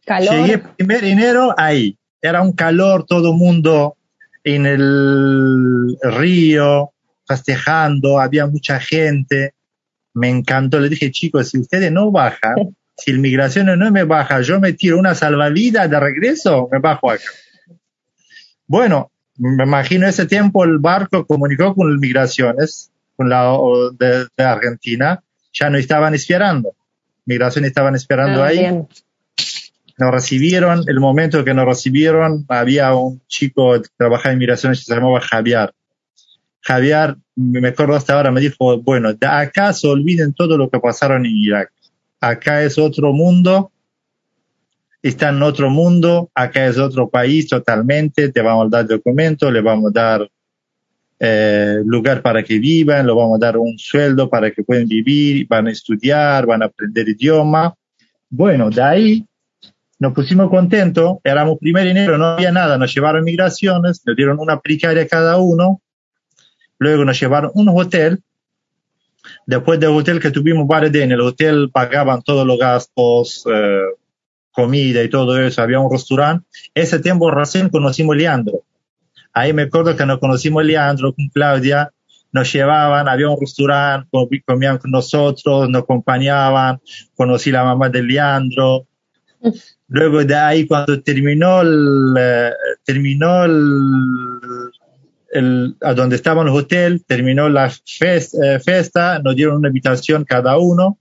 Calor. 0.09 0.35
Llegué 0.35 0.59
primer 0.59 1.05
enero 1.05 1.55
ahí, 1.57 1.99
era 2.23 2.43
un 2.43 2.53
calor, 2.53 3.05
todo 3.07 3.35
mundo 3.35 3.97
en 4.43 4.67
el 4.67 5.97
río, 6.03 6.93
festejando, 7.27 8.19
había 8.19 8.47
mucha 8.47 8.81
gente, 8.81 9.55
me 10.15 10.31
encantó, 10.31 10.81
le 10.81 10.88
dije, 10.88 11.11
chicos, 11.11 11.50
si 11.50 11.59
ustedes 11.59 11.93
no 11.93 12.11
bajan, 12.11 12.55
si 12.97 13.11
el 13.11 13.19
migración 13.19 13.67
no 13.79 13.91
me 13.91 14.05
baja, 14.05 14.41
yo 14.41 14.59
me 14.59 14.73
tiro 14.73 14.99
una 14.99 15.15
salvavidas 15.15 15.91
de 15.91 16.00
regreso, 16.00 16.69
me 16.73 16.79
bajo 16.79 17.11
acá. 17.11 17.25
Bueno, 18.67 19.12
me 19.37 19.65
imagino 19.65 20.07
ese 20.07 20.27
tiempo 20.27 20.65
el 20.65 20.79
barco 20.79 21.27
comunicó 21.27 21.75
con 21.75 21.93
las 21.93 22.00
migraciones, 22.00 22.91
con 23.17 23.29
la 23.29 23.53
de, 23.99 24.45
Argentina, 24.45 25.23
ya 25.53 25.71
no 25.71 25.79
estaban 25.79 26.15
esperando. 26.15 26.75
Migración 27.25 27.65
estaban 27.65 27.95
esperando 27.95 28.43
ah, 28.43 28.47
ahí. 28.47 28.87
Nos 29.99 30.12
recibieron, 30.12 30.85
el 30.87 31.00
momento 31.00 31.45
que 31.45 31.55
nos 31.55 31.67
recibieron, 31.67 32.45
había 32.49 32.95
un 32.95 33.21
chico 33.26 33.83
que 33.83 33.88
trabajaba 33.97 34.33
en 34.33 34.38
migraciones 34.38 34.78
que 34.78 34.85
se 34.85 34.95
llamaba 34.95 35.21
Javier. 35.21 35.75
Javier, 36.61 37.17
me 37.35 37.69
acuerdo 37.69 37.97
hasta 37.97 38.14
ahora, 38.14 38.31
me 38.31 38.40
dijo, 38.40 38.81
bueno, 38.81 39.12
de 39.12 39.26
acá 39.26 39.73
se 39.73 39.88
olviden 39.88 40.35
todo 40.35 40.57
lo 40.57 40.71
que 40.71 40.78
pasaron 40.78 41.26
en 41.26 41.37
Irak. 41.37 41.73
Acá 42.21 42.62
es 42.62 42.78
otro 42.78 43.12
mundo, 43.12 43.73
está 45.02 45.31
en 45.31 45.43
otro 45.43 45.69
mundo, 45.69 46.31
acá 46.33 46.67
es 46.67 46.78
otro 46.78 47.09
país 47.09 47.49
totalmente, 47.49 48.31
te 48.31 48.40
vamos 48.40 48.67
a 48.67 48.78
dar 48.78 48.87
documentos, 48.87 49.52
le 49.52 49.61
vamos 49.61 49.90
a 49.90 50.00
dar 50.00 50.31
eh, 51.19 51.78
lugar 51.85 52.23
para 52.23 52.45
que 52.45 52.61
vivan, 52.61 53.05
le 53.05 53.12
vamos 53.12 53.37
a 53.37 53.47
dar 53.47 53.57
un 53.57 53.76
sueldo 53.78 54.31
para 54.31 54.52
que 54.52 54.62
puedan 54.62 54.87
vivir, 54.87 55.47
van 55.49 55.67
a 55.67 55.73
estudiar, 55.73 56.47
van 56.47 56.62
a 56.62 56.67
aprender 56.67 57.09
idioma. 57.09 57.75
Bueno, 58.31 58.71
de 58.71 58.83
ahí 58.83 59.27
nos 59.99 60.12
pusimos 60.12 60.49
contentos, 60.49 61.19
éramos 61.25 61.59
primer 61.59 61.87
enero, 61.87 62.19
no 62.19 62.26
había 62.26 62.52
nada, 62.52 62.78
nos 62.78 62.95
llevaron 62.95 63.25
migraciones, 63.25 64.02
nos 64.07 64.17
dieron 64.17 64.38
una 64.38 64.61
precaria 64.61 65.09
cada 65.09 65.38
uno, 65.38 65.81
luego 66.78 67.05
nos 67.05 67.21
llevaron 67.21 67.50
un 67.55 67.69
hotel, 67.69 68.23
después 69.47 69.81
del 69.81 69.90
hotel 69.90 70.21
que 70.21 70.31
tuvimos 70.31 70.67
varios 70.67 70.93
días, 70.93 71.05
en 71.05 71.12
el 71.12 71.21
hotel 71.21 71.71
pagaban 71.73 72.23
todos 72.23 72.47
los 72.47 72.59
gastos, 72.59 73.45
eh, 73.52 73.83
comida 74.52 75.02
y 75.02 75.09
todo 75.09 75.40
eso, 75.40 75.62
había 75.62 75.81
un 75.81 75.90
restaurante. 75.90 76.47
Ese 76.75 76.99
tiempo 76.99 77.31
recién 77.31 77.69
conocimos 77.69 78.14
a 78.14 78.19
Leandro. 78.19 78.62
Ahí 79.33 79.52
me 79.52 79.62
acuerdo 79.62 79.95
que 79.97 80.07
nos 80.07 80.19
conocimos 80.19 80.62
a 80.62 80.64
Leandro 80.64 81.12
con 81.12 81.28
Claudia, 81.28 81.93
nos 82.33 82.52
llevaban, 82.52 83.09
había 83.09 83.28
un 83.28 83.40
restaurante, 83.40 84.09
comían 84.45 84.78
con 84.78 84.90
nosotros, 84.90 85.69
nos 85.69 85.83
acompañaban, 85.83 86.81
conocí 87.14 87.50
la 87.50 87.64
mamá 87.64 87.88
de 87.88 88.02
Leandro. 88.02 88.87
Luego 89.88 90.23
de 90.23 90.35
ahí, 90.35 90.66
cuando 90.66 91.00
terminó 91.02 91.62
el, 91.62 92.14
eh, 92.18 92.50
terminó 92.85 93.45
el, 93.45 93.50
a 95.80 95.95
donde 95.95 96.16
estaba 96.16 96.42
el 96.42 96.49
hotel, 96.49 97.02
terminó 97.07 97.49
la 97.49 97.73
eh, 98.00 98.61
fiesta, 98.61 99.18
nos 99.21 99.35
dieron 99.35 99.57
una 99.57 99.71
habitación 99.71 100.25
cada 100.25 100.59
uno, 100.59 100.99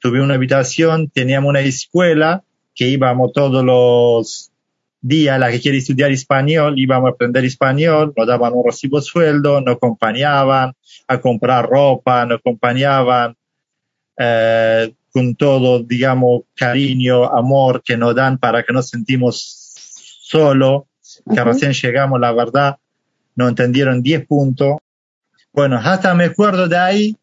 tuve 0.00 0.20
una 0.20 0.34
habitación, 0.34 1.08
teníamos 1.08 1.50
una 1.50 1.60
escuela, 1.60 2.42
que 2.74 2.88
íbamos 2.88 3.32
todos 3.32 3.64
los 3.64 4.50
días, 5.00 5.38
la 5.38 5.50
que 5.50 5.60
quiere 5.60 5.78
estudiar 5.78 6.10
español, 6.10 6.78
íbamos 6.78 7.08
a 7.08 7.12
aprender 7.12 7.44
español, 7.44 8.12
nos 8.16 8.26
daban 8.26 8.52
un 8.54 8.64
recibo 8.64 9.00
sueldo, 9.00 9.60
nos 9.60 9.76
acompañaban 9.76 10.72
a 11.06 11.20
comprar 11.20 11.68
ropa, 11.68 12.26
nos 12.26 12.40
acompañaban 12.40 13.36
eh, 14.18 14.92
con 15.16 15.34
todo, 15.34 15.82
digamos, 15.82 16.42
cariño, 16.54 17.24
amor 17.24 17.82
que 17.82 17.96
nos 17.96 18.14
dan 18.14 18.36
para 18.36 18.62
que 18.62 18.74
nos 18.74 18.90
sentimos 18.90 19.72
solo, 20.20 20.88
que 21.32 21.42
recién 21.42 21.72
llegamos, 21.72 22.20
la 22.20 22.32
verdad, 22.32 22.76
no 23.34 23.48
entendieron 23.48 24.02
10 24.02 24.26
puntos. 24.26 24.76
Bueno, 25.54 25.80
hasta 25.82 26.12
me 26.12 26.24
acuerdo 26.24 26.68
de 26.68 26.76
ahí, 26.76 27.16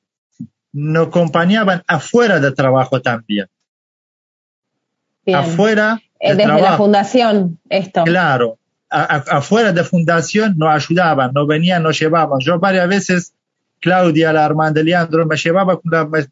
nos 0.72 1.10
acompañaban 1.10 1.84
afuera 1.86 2.40
del 2.40 2.56
trabajo 2.56 3.00
también. 3.00 3.46
Afuera. 5.32 6.02
Eh, 6.20 6.34
desde 6.34 6.48
la 6.48 6.76
fundación, 6.78 7.60
esto. 7.70 8.06
Claro, 8.06 8.58
afuera 8.90 9.72
de 9.72 9.84
fundación 9.84 10.56
nos 10.58 10.70
ayudaban, 10.70 11.32
nos 11.32 11.46
venían, 11.46 11.84
nos 11.84 12.00
llevaban. 12.00 12.40
Yo 12.40 12.58
varias 12.58 12.88
veces 12.88 13.34
Claudia, 13.84 14.32
la 14.32 14.46
hermana 14.46 14.72
de 14.72 14.82
Leandro, 14.82 15.26
me 15.26 15.36
llevaba, 15.36 15.78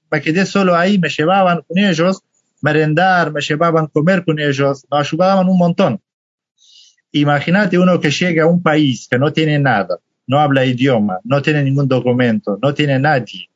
me, 0.09 0.21
quedé 0.21 0.45
solo 0.45 0.73
ahí, 0.73 0.97
me 0.97 1.09
llevaban 1.09 1.61
con 1.67 1.77
ellos, 1.77 2.23
merendar, 2.61 3.33
me 3.33 3.41
llevaban 3.41 3.87
comer 3.87 4.23
con 4.23 4.39
ellos, 4.39 4.85
me 4.89 4.97
ayudaban 4.97 5.49
un 5.49 5.57
montón. 5.57 6.01
Imagínate 7.11 7.77
uno 7.77 7.99
que 7.99 8.09
llega 8.09 8.45
a 8.45 8.47
un 8.47 8.63
país 8.63 9.05
que 9.11 9.19
no 9.19 9.33
tiene 9.33 9.59
nada, 9.59 9.99
no 10.27 10.39
habla 10.39 10.63
idioma, 10.63 11.19
no 11.25 11.41
tiene 11.41 11.61
ningún 11.61 11.89
documento, 11.89 12.57
no 12.61 12.73
tiene 12.73 12.97
nadie. 12.97 13.49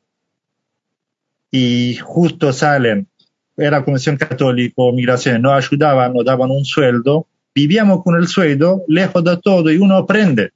Y 1.50 1.96
justo 1.96 2.52
salen, 2.52 3.08
era 3.56 3.82
Comisión 3.82 4.18
Católica 4.18 4.74
Migración, 4.92 5.40
nos 5.40 5.54
ayudaban, 5.54 6.12
nos 6.12 6.26
daban 6.26 6.50
un 6.50 6.66
sueldo, 6.66 7.28
vivíamos 7.54 8.04
con 8.04 8.14
el 8.16 8.28
sueldo, 8.28 8.82
lejos 8.88 9.24
de 9.24 9.38
todo, 9.38 9.70
y 9.70 9.78
uno 9.78 9.96
aprende. 9.96 10.50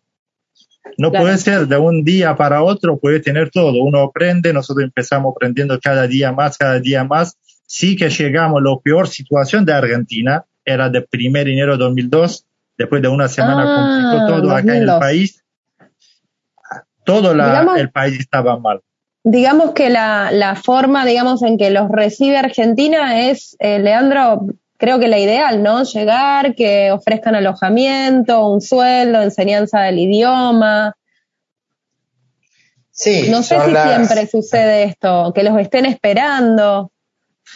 No 0.97 1.13
puede 1.13 1.39
ser 1.39 1.67
de 1.67 1.77
un 1.77 2.05
día 2.05 2.37
para 2.37 2.63
otro, 2.63 2.99
puede 2.99 3.21
tener 3.21 3.51
todo. 3.51 3.83
Uno 3.83 4.01
aprende, 4.01 4.53
nosotros 4.53 4.85
empezamos 4.85 5.33
aprendiendo 5.35 5.79
cada 5.81 6.07
día 6.07 6.33
más, 6.33 6.59
cada 6.59 6.79
día 6.81 7.05
más. 7.05 7.37
Sí 7.67 7.97
que 7.97 8.11
llegamos 8.11 8.61
a 8.61 8.69
la 8.69 8.77
peor 8.83 9.09
situación 9.09 9.65
de 9.65 9.73
Argentina, 9.73 10.45
era 10.65 10.89
de 10.89 11.07
1 11.13 11.33
de 11.45 11.53
enero 11.53 11.73
de 11.73 11.85
2002, 11.85 12.47
después 12.77 13.03
de 13.03 13.09
una 13.09 13.29
semana 13.29 13.65
ah, 13.67 14.27
todo 14.29 14.51
acá 14.51 14.77
en 14.77 14.83
el 14.89 14.99
país. 14.99 15.45
Todo 17.05 17.33
el 17.33 17.91
país 17.91 18.21
estaba 18.21 18.59
mal. 18.59 18.81
Digamos 19.23 19.73
que 19.73 19.91
la, 19.91 20.31
la, 20.33 20.57
forma, 20.57 21.05
digamos, 21.05 21.43
en 21.43 21.59
que 21.59 21.71
los 21.71 21.91
recibe 21.91 22.39
Argentina 22.39 23.29
es, 23.29 23.55
eh, 23.59 23.79
Leandro, 23.79 24.47
creo 24.81 24.99
que 24.99 25.09
la 25.09 25.19
ideal, 25.19 25.63
¿no? 25.63 25.85
Llegar, 25.85 26.55
que 26.55 26.91
ofrezcan 26.91 27.35
alojamiento, 27.35 28.49
un 28.49 28.63
sueldo, 28.63 29.23
enseñanza 29.23 29.83
del 29.83 29.99
idioma. 29.99 30.97
Sí. 32.91 33.29
No 33.31 33.43
sé 33.43 33.61
si 33.61 33.71
siempre 33.71 34.27
sucede 34.27 34.85
esto, 34.85 35.33
que 35.35 35.43
los 35.43 35.59
estén 35.61 35.85
esperando. 35.85 36.91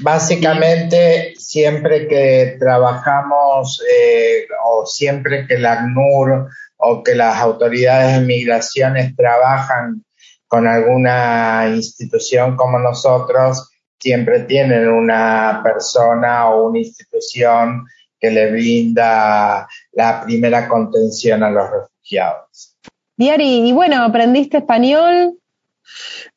Básicamente, 0.01 1.35
siempre 1.37 2.07
que 2.09 2.57
trabajamos 2.59 3.81
eh, 3.91 4.47
o 4.67 4.85
siempre 4.85 5.47
que 5.47 5.57
la 5.59 5.73
ACNUR 5.73 6.49
o 6.77 7.03
que 7.03 7.15
las 7.15 7.39
autoridades 7.39 8.15
de 8.15 8.27
migraciones 8.27 9.17
trabajan 9.17 10.05
con 10.47 10.67
alguna 10.67 11.69
institución 11.75 12.57
como 12.57 12.79
nosotros, 12.79 13.71
siempre 14.05 14.41
tienen 14.41 14.87
una 14.87 15.63
persona 15.65 16.51
o 16.51 16.69
una 16.69 16.79
institución 16.79 17.87
que 18.21 18.31
le 18.31 18.51
brinda 18.51 19.67
la 19.93 20.23
primera 20.23 20.69
contención 20.69 21.43
a 21.43 21.49
los 21.49 21.71
refugiados. 21.71 22.77
Diari, 23.17 23.67
y 23.67 23.73
bueno, 23.73 24.03
¿aprendiste 24.03 24.59
español? 24.59 25.39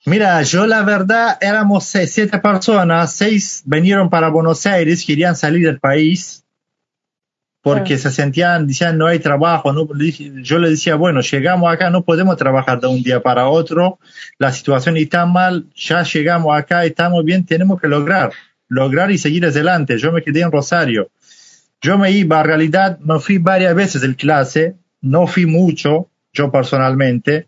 Mira, 0.05 0.41
yo 0.43 0.65
la 0.65 0.83
verdad 0.83 1.38
éramos 1.41 1.83
seis, 1.83 2.13
siete 2.13 2.39
personas, 2.39 3.13
seis 3.13 3.63
vinieron 3.65 4.09
para 4.09 4.29
Buenos 4.29 4.65
Aires, 4.65 5.03
querían 5.05 5.36
salir 5.36 5.65
del 5.65 5.81
país 5.81 6.45
porque 7.67 7.97
se 7.97 8.12
sentían, 8.12 8.65
decían, 8.65 8.97
no 8.97 9.07
hay 9.07 9.19
trabajo. 9.19 9.74
¿no? 9.74 9.89
Yo 10.41 10.57
le 10.57 10.69
decía, 10.69 10.95
bueno, 10.95 11.19
llegamos 11.19 11.72
acá, 11.72 11.89
no 11.89 12.01
podemos 12.01 12.37
trabajar 12.37 12.79
de 12.79 12.87
un 12.87 13.03
día 13.03 13.22
para 13.22 13.50
otro, 13.50 14.00
la 14.39 14.53
situación 14.53 14.96
está 14.96 15.25
mal, 15.25 15.65
ya 15.75 16.01
llegamos 16.03 16.57
acá, 16.57 16.85
estamos 16.85 17.25
bien, 17.25 17.46
tenemos 17.46 17.81
que 17.81 17.89
lograr, 17.89 18.31
lograr 18.70 19.11
y 19.11 19.18
seguir 19.18 19.46
adelante. 19.46 19.98
Yo 19.98 20.13
me 20.13 20.22
quedé 20.22 20.42
en 20.42 20.51
Rosario. 20.51 21.09
Yo 21.81 21.98
me 21.98 22.09
iba, 22.11 22.39
en 22.39 22.46
realidad, 22.46 23.00
me 23.00 23.20
fui 23.20 23.37
varias 23.37 23.75
veces 23.75 24.01
en 24.01 24.13
clase, 24.13 24.75
no 25.01 25.27
fui 25.27 25.46
mucho, 25.46 26.07
yo 26.31 26.50
personalmente, 26.50 27.48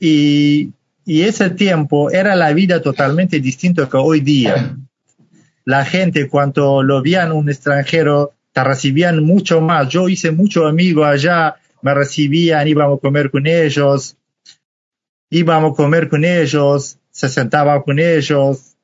y, 0.00 0.72
y 1.04 1.22
ese 1.22 1.50
tiempo 1.50 2.10
era 2.10 2.34
la 2.34 2.52
vida 2.52 2.82
totalmente 2.82 3.38
distinta 3.38 3.88
que 3.88 3.96
hoy 3.96 4.20
día. 4.20 4.76
La 5.64 5.84
gente, 5.84 6.28
cuando 6.28 6.82
lo 6.82 7.00
veían 7.00 7.30
un 7.30 7.48
extranjero, 7.48 8.32
te 8.52 8.64
recibían 8.64 9.22
mucho 9.22 9.60
más. 9.60 9.88
Yo 9.88 10.08
hice 10.08 10.30
muchos 10.32 10.68
amigos 10.68 11.06
allá, 11.06 11.56
me 11.82 11.94
recibían, 11.94 12.66
íbamos 12.68 12.98
a 12.98 13.00
comer 13.00 13.30
con 13.30 13.46
ellos, 13.46 14.16
íbamos 15.30 15.72
a 15.72 15.76
comer 15.76 16.08
con 16.08 16.24
ellos, 16.24 16.98
se 17.10 17.28
sentaba 17.28 17.82
con 17.82 17.98
ellos, 17.98 18.76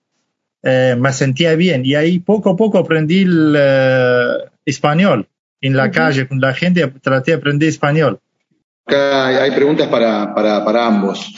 eh, 0.63 0.97
me 0.99 1.13
sentía 1.13 1.55
bien. 1.55 1.85
Y 1.85 1.95
ahí 1.95 2.19
poco 2.19 2.51
a 2.51 2.57
poco 2.57 2.79
aprendí 2.79 3.23
el 3.23 3.55
eh, 3.59 4.29
español. 4.65 5.29
En 5.61 5.75
la 5.75 5.91
calle 5.91 6.29
con 6.29 6.39
la 6.39 6.53
gente 6.55 6.87
traté 7.01 7.33
de 7.33 7.39
aprender 7.39 7.69
español. 7.69 8.21
Acá 8.85 9.43
hay 9.43 9.51
preguntas 9.51 9.89
para, 9.89 10.35
para, 10.35 10.65
para 10.65 10.87
ambos. 10.87 11.35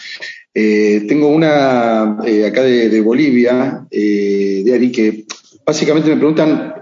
Eh, 0.52 1.04
tengo 1.08 1.28
una 1.28 2.02
acá 2.12 2.62
de, 2.62 3.00
Bolivia, 3.00 3.86
de 3.90 4.72
Ari, 4.74 4.90
que 4.90 5.24
básicamente 5.64 6.10
me 6.10 6.16
preguntan 6.16 6.74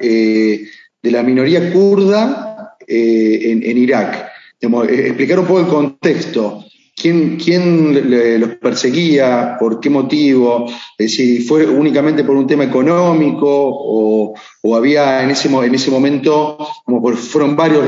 de 1.07 1.13
la 1.13 1.23
minoría 1.23 1.73
kurda 1.73 2.77
eh, 2.85 3.61
en, 3.65 3.79
Irak. 3.79 4.29
Eh, 4.61 5.07
explicar 5.07 5.39
un 5.39 5.47
poco 5.47 5.61
el 5.61 5.69
contexto. 5.69 6.65
¿Quién, 6.97 8.41
los 8.41 8.57
perseguía? 8.57 9.57
¿Por 9.61 9.79
qué 9.79 9.89
motivo? 9.89 10.67
si 10.99 11.43
fue 11.43 11.65
únicamente 11.65 12.25
por 12.25 12.35
un 12.35 12.47
tema 12.49 12.65
económico 12.65 13.47
o, 13.49 14.35
había 14.75 15.23
en 15.23 15.31
ese, 15.31 15.49
en 15.49 15.75
ese 15.75 15.93
momento, 15.93 16.59
como 16.85 17.01
fueron 17.15 17.55
varios 17.55 17.85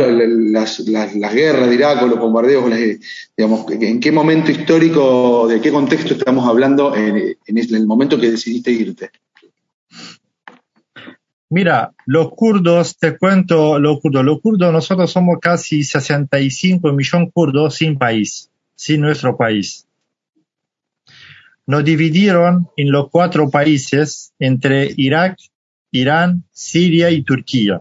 las, 0.52 0.78
las, 0.80 1.34
guerras 1.34 1.68
de 1.68 1.74
Irak 1.74 2.02
o 2.04 2.06
los 2.06 2.20
bombardeos, 2.20 2.70
digamos, 3.36 3.66
¿en 3.72 3.98
qué 3.98 4.12
momento 4.12 4.52
histórico, 4.52 5.48
de 5.48 5.60
qué 5.60 5.72
contexto 5.72 6.14
estamos 6.14 6.46
hablando 6.46 6.94
en, 6.94 7.36
en 7.46 7.58
el 7.74 7.86
momento 7.86 8.20
que 8.20 8.30
decidiste 8.30 8.70
irte? 8.70 9.10
Mira, 11.50 11.94
los 12.04 12.32
kurdos, 12.34 12.98
te 12.98 13.16
cuento 13.16 13.78
los 13.78 14.00
kurdos. 14.00 14.24
Los 14.24 14.40
kurdos, 14.42 14.70
nosotros 14.72 15.10
somos 15.10 15.38
casi 15.40 15.82
65 15.82 16.92
millones 16.92 17.30
kurdos 17.32 17.76
sin 17.76 17.96
país, 17.96 18.50
sin 18.74 19.00
nuestro 19.00 19.36
país. 19.36 19.86
Nos 21.66 21.84
dividieron 21.84 22.68
en 22.76 22.90
los 22.90 23.08
cuatro 23.10 23.48
países 23.50 24.32
entre 24.38 24.92
Irak, 24.96 25.38
Irán, 25.90 26.44
Siria 26.52 27.10
y 27.10 27.22
Turquía. 27.22 27.80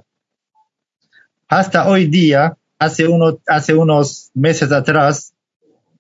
Hasta 1.49 1.89
hoy 1.89 2.07
día, 2.07 2.57
hace, 2.79 3.07
uno, 3.07 3.39
hace 3.47 3.73
unos 3.73 4.31
meses 4.33 4.71
atrás, 4.71 5.33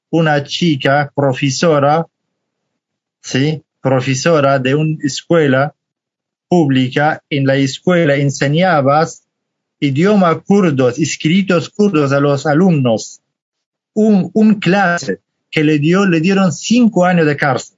una 0.09 0.41
chica 0.43 1.11
profesora, 1.13 2.05
sí, 3.21 3.61
profesora 3.81 4.59
de 4.59 4.75
una 4.75 4.97
escuela 5.01 5.73
pública, 6.47 7.21
en 7.29 7.45
la 7.45 7.55
escuela 7.55 8.15
enseñabas 8.15 9.23
idioma 9.79 10.39
kurdos, 10.41 10.97
escritos 10.99 11.69
kurdos 11.69 12.11
a 12.11 12.19
los 12.19 12.45
alumnos. 12.45 13.21
Un, 13.93 14.29
un 14.33 14.55
clase 14.55 15.19
que 15.49 15.63
le 15.63 15.79
dio, 15.79 16.05
le 16.05 16.19
dieron 16.19 16.51
cinco 16.51 17.05
años 17.05 17.25
de 17.25 17.37
cárcel. 17.37 17.77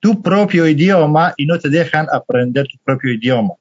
Tu 0.00 0.22
propio 0.22 0.68
idioma 0.68 1.34
y 1.36 1.46
no 1.46 1.58
te 1.58 1.68
dejan 1.68 2.06
aprender 2.12 2.66
tu 2.66 2.78
propio 2.84 3.12
idioma. 3.12 3.54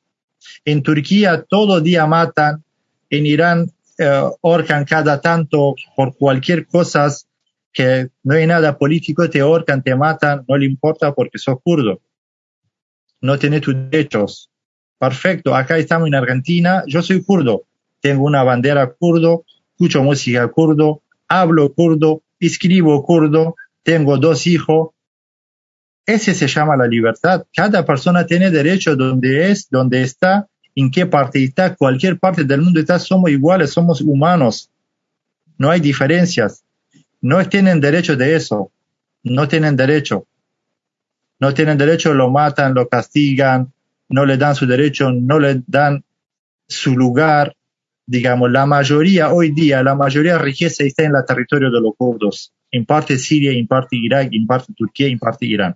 En 0.63 0.83
Turquía 0.83 1.43
todo 1.47 1.81
día 1.81 2.05
matan, 2.05 2.63
en 3.09 3.25
Irán 3.25 3.71
eh, 3.97 4.29
ahorcan 4.43 4.85
cada 4.85 5.21
tanto 5.21 5.75
por 5.95 6.15
cualquier 6.15 6.67
cosa 6.67 7.07
que 7.75 8.07
no 8.23 8.35
hay 8.35 8.47
nada 8.47 8.77
político, 8.77 9.29
te 9.29 9.41
ahorcan, 9.41 9.83
te 9.83 9.93
matan, 9.95 10.45
no 10.47 10.57
le 10.57 10.65
importa 10.65 11.13
porque 11.13 11.37
sos 11.37 11.57
kurdo. 11.61 11.99
No 13.19 13.37
tienes 13.37 13.61
tus 13.61 13.75
derechos. 13.75 14.49
Perfecto, 14.97 15.53
acá 15.53 15.77
estamos 15.77 16.07
en 16.07 16.15
Argentina, 16.15 16.83
yo 16.87 17.01
soy 17.01 17.21
kurdo, 17.21 17.65
tengo 17.99 18.23
una 18.23 18.43
bandera 18.43 18.89
kurdo, 18.97 19.43
escucho 19.71 20.01
música 20.01 20.47
kurdo, 20.47 21.01
hablo 21.27 21.73
kurdo, 21.73 22.23
escribo 22.39 23.03
kurdo, 23.03 23.55
tengo 23.83 24.17
dos 24.17 24.47
hijos. 24.47 24.91
Ese 26.05 26.33
se 26.33 26.47
llama 26.47 26.77
la 26.77 26.87
libertad. 26.87 27.45
Cada 27.53 27.85
persona 27.85 28.25
tiene 28.25 28.51
derecho 28.51 28.95
donde 28.95 29.51
es, 29.51 29.69
donde 29.69 30.01
está, 30.01 30.47
en 30.75 30.91
qué 30.91 31.05
parte 31.05 31.43
está, 31.43 31.75
cualquier 31.75 32.19
parte 32.19 32.45
del 32.45 32.61
mundo 32.61 32.79
está, 32.79 32.99
somos 32.99 33.29
iguales, 33.31 33.71
somos 33.71 33.99
humanos. 33.99 34.71
No 35.57 35.71
hay 35.71 35.81
diferencias 35.81 36.64
no 37.25 37.43
tienen 37.49 37.81
derecho 37.81 38.15
de 38.15 38.35
eso, 38.35 38.71
no 39.23 39.47
tienen 39.47 39.75
derecho. 39.75 40.27
no 41.39 41.55
tienen 41.55 41.75
derecho, 41.75 42.13
lo 42.13 42.29
matan, 42.29 42.75
lo 42.75 42.87
castigan, 42.87 43.73
no 44.09 44.25
le 44.25 44.37
dan 44.37 44.53
su 44.53 44.67
derecho, 44.67 45.11
no 45.11 45.39
le 45.39 45.63
dan 45.65 46.03
su 46.67 46.95
lugar. 46.95 47.55
Digamos, 48.05 48.51
la 48.51 48.67
mayoría 48.67 49.33
hoy 49.33 49.51
día, 49.51 49.81
la 49.81 49.95
mayoría 49.95 50.37
riqueza 50.37 50.83
está 50.83 51.03
en 51.03 51.15
el 51.15 51.25
territorio 51.25 51.71
de 51.71 51.81
los 51.81 51.95
kurdos, 51.97 52.53
en 52.69 52.85
parte 52.85 53.17
Siria, 53.17 53.51
en 53.51 53.65
parte 53.65 53.95
Irak, 53.95 54.29
en 54.31 54.45
parte 54.45 54.73
Turquía, 54.77 55.07
en 55.07 55.17
parte 55.17 55.47
Irán. 55.47 55.75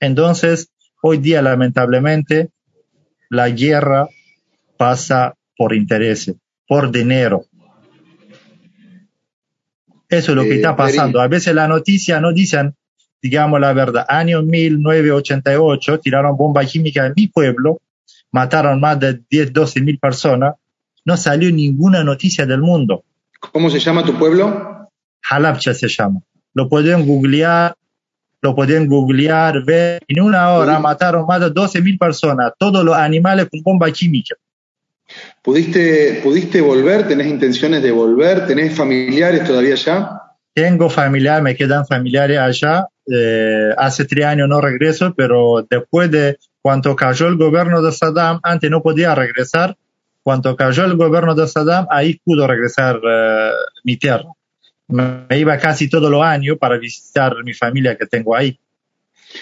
Entonces, 0.00 0.68
hoy 1.00 1.18
día, 1.18 1.40
lamentablemente, 1.40 2.50
la 3.30 3.48
guerra 3.48 4.08
pasa 4.76 5.34
por 5.56 5.72
intereses, 5.72 6.34
por 6.66 6.90
dinero. 6.90 7.46
Eso 10.18 10.32
es 10.32 10.36
lo 10.36 10.42
que 10.42 10.52
eh, 10.52 10.56
está 10.56 10.76
pasando. 10.76 11.20
A 11.20 11.28
veces 11.28 11.54
la 11.54 11.68
noticia 11.68 12.20
no 12.20 12.32
dicen 12.32 12.74
digamos 13.24 13.58
la 13.58 13.72
verdad, 13.72 14.04
año 14.06 14.42
1988 14.42 15.98
tiraron 16.00 16.36
bomba 16.36 16.62
química 16.66 17.06
en 17.06 17.14
mi 17.16 17.26
pueblo, 17.26 17.80
mataron 18.30 18.78
más 18.78 19.00
de 19.00 19.18
10, 19.30 19.50
12 19.50 19.80
mil 19.80 19.98
personas, 19.98 20.56
no 21.06 21.16
salió 21.16 21.50
ninguna 21.50 22.04
noticia 22.04 22.44
del 22.44 22.60
mundo. 22.60 23.02
¿Cómo 23.40 23.70
se 23.70 23.78
llama 23.80 24.04
tu 24.04 24.12
pueblo? 24.18 24.90
Halabcha 25.30 25.72
se 25.72 25.88
llama. 25.88 26.20
Lo 26.52 26.68
pueden 26.68 27.06
googlear, 27.06 27.74
lo 28.42 28.54
pueden 28.54 28.86
googlear, 28.88 29.64
ver. 29.64 30.02
En 30.06 30.20
una 30.20 30.50
hora 30.50 30.78
mataron 30.78 31.24
más 31.26 31.40
de 31.40 31.48
12 31.48 31.80
mil 31.80 31.96
personas, 31.96 32.52
todos 32.58 32.84
los 32.84 32.94
animales 32.94 33.48
con 33.50 33.62
bomba 33.62 33.90
química. 33.90 34.34
¿Pudiste, 35.42 36.20
¿Pudiste 36.22 36.60
volver? 36.60 37.06
¿Tenés 37.06 37.26
intenciones 37.26 37.82
de 37.82 37.92
volver? 37.92 38.46
¿Tenés 38.46 38.74
familiares 38.74 39.44
todavía 39.44 39.74
allá? 39.74 40.20
Tengo 40.54 40.88
familiares, 40.88 41.42
me 41.42 41.56
quedan 41.56 41.86
familiares 41.86 42.38
allá. 42.38 42.86
Eh, 43.06 43.70
hace 43.76 44.04
tres 44.04 44.24
años 44.24 44.48
no 44.48 44.60
regreso, 44.60 45.12
pero 45.14 45.66
después 45.68 46.10
de 46.10 46.38
cuando 46.62 46.96
cayó 46.96 47.28
el 47.28 47.36
gobierno 47.36 47.82
de 47.82 47.92
Saddam, 47.92 48.40
antes 48.42 48.70
no 48.70 48.82
podía 48.82 49.14
regresar. 49.14 49.76
Cuando 50.22 50.56
cayó 50.56 50.86
el 50.86 50.96
gobierno 50.96 51.34
de 51.34 51.46
Saddam, 51.46 51.86
ahí 51.90 52.18
pudo 52.24 52.46
regresar 52.46 52.98
eh, 53.06 53.50
mi 53.82 53.98
tierra. 53.98 54.30
Me, 54.88 55.26
iba 55.38 55.58
casi 55.58 55.90
todos 55.90 56.10
los 56.10 56.22
años 56.22 56.56
para 56.58 56.78
visitar 56.78 57.34
mi 57.44 57.52
familia 57.52 57.96
que 57.96 58.06
tengo 58.06 58.34
ahí. 58.34 58.58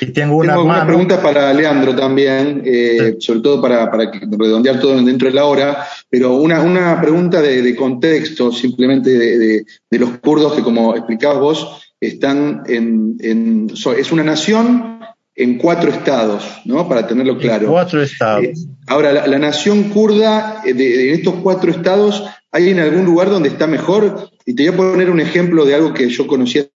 Y 0.01 0.07
tengo 0.07 0.37
una, 0.37 0.57
tengo 0.57 0.87
pregunta 0.87 1.23
para 1.23 1.53
Leandro 1.53 1.95
también, 1.95 2.63
eh, 2.65 3.17
sobre 3.19 3.41
todo 3.41 3.61
para, 3.61 3.91
para, 3.91 4.11
redondear 4.11 4.81
todo 4.81 5.01
dentro 5.03 5.29
de 5.29 5.35
la 5.35 5.45
hora, 5.45 5.87
pero 6.09 6.37
una, 6.37 6.63
una 6.63 7.01
pregunta 7.01 7.41
de, 7.41 7.77
contexto 7.77 8.51
simplemente 8.51 9.11
de, 9.11 9.39
de, 9.39 9.67
de, 9.91 9.99
los 9.99 10.19
kurdos 10.19 10.55
que 10.55 10.63
como 10.63 10.97
explicabas 10.97 11.39
vos, 11.39 11.83
están 12.01 12.65
en, 12.67 13.17
en 13.21 13.69
es 13.97 14.13
una 14.13 14.25
nación 14.25 14.99
en 15.35 15.57
cuatro 15.57 15.91
estados, 15.91 16.45
¿no? 16.65 16.89
Para 16.89 17.07
tenerlo 17.07 17.39
claro. 17.39 17.69
cuatro 17.71 18.03
estados. 18.03 18.45
Eh, 18.45 18.55
ahora, 18.87 19.27
la, 19.27 19.39
nación 19.39 19.85
kurda, 19.85 20.63
eh, 20.65 20.75
de, 20.75 21.11
en 21.11 21.15
estos 21.15 21.37
cuatro 21.37 21.71
estados, 21.71 22.25
¿hay 22.51 22.71
en 22.71 22.81
algún 22.81 23.05
lugar 23.05 23.31
donde 23.31 23.49
está 23.49 23.67
mejor? 23.67 24.31
Y 24.45 24.55
te 24.55 24.69
voy 24.69 24.75
a 24.75 24.77
poner 24.93 25.11
un 25.11 25.21
ejemplo 25.21 25.65
de 25.65 25.75
algo 25.75 25.95
que 25.95 26.09
yo 26.09 26.27
conocía 26.27 26.63
hace 26.63 26.72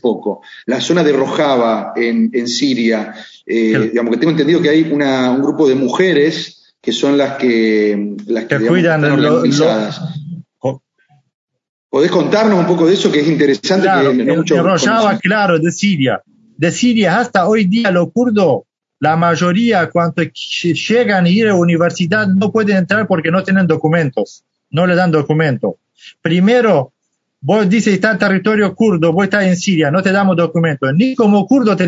poco. 0.00 0.42
La 0.66 0.80
zona 0.80 1.02
de 1.02 1.12
Rojava, 1.12 1.92
en, 1.96 2.30
en 2.32 2.48
Siria. 2.48 3.14
Eh, 3.44 3.90
digamos 3.90 4.12
que 4.12 4.18
tengo 4.18 4.32
entendido 4.32 4.60
que 4.60 4.70
hay 4.70 4.82
una, 4.90 5.30
un 5.30 5.42
grupo 5.42 5.68
de 5.68 5.74
mujeres 5.74 6.74
que 6.80 6.92
son 6.92 7.16
las 7.18 7.36
que, 7.36 8.16
las 8.26 8.44
que, 8.44 8.66
cuidan 8.66 9.02
¿Podés 11.88 12.10
contarnos 12.10 12.58
un 12.58 12.66
poco 12.66 12.86
de 12.86 12.94
eso 12.94 13.10
que 13.10 13.20
es 13.20 13.28
interesante? 13.28 13.84
Claro, 13.84 14.12
que 14.12 14.24
no 14.24 14.36
mucho 14.36 14.56
claro, 15.22 15.58
de 15.58 15.72
Siria. 15.72 16.20
De 16.56 16.70
Siria 16.70 17.18
hasta 17.18 17.48
hoy 17.48 17.64
día 17.64 17.90
los 17.90 18.12
kurdos, 18.12 18.62
la 18.98 19.16
mayoría 19.16 19.88
cuando 19.88 20.22
llegan 20.22 21.24
a 21.24 21.28
ir 21.28 21.46
a 21.46 21.50
la 21.50 21.54
universidad 21.54 22.26
no 22.26 22.52
pueden 22.52 22.76
entrar 22.76 23.06
porque 23.06 23.30
no 23.30 23.42
tienen 23.42 23.66
documentos, 23.66 24.44
no 24.70 24.86
le 24.86 24.94
dan 24.94 25.10
documentos. 25.10 25.76
Primero, 26.20 26.92
vos 27.46 27.68
dices 27.68 27.94
está 27.94 28.10
en 28.10 28.18
territorio 28.18 28.74
kurdo, 28.74 29.12
vos 29.12 29.22
estás 29.22 29.44
en 29.44 29.56
Siria, 29.56 29.92
no 29.92 30.02
te 30.02 30.10
damos 30.10 30.36
documentos. 30.36 30.92
Ni 30.92 31.14
como 31.14 31.46
kurdo 31.46 31.76
te, 31.76 31.86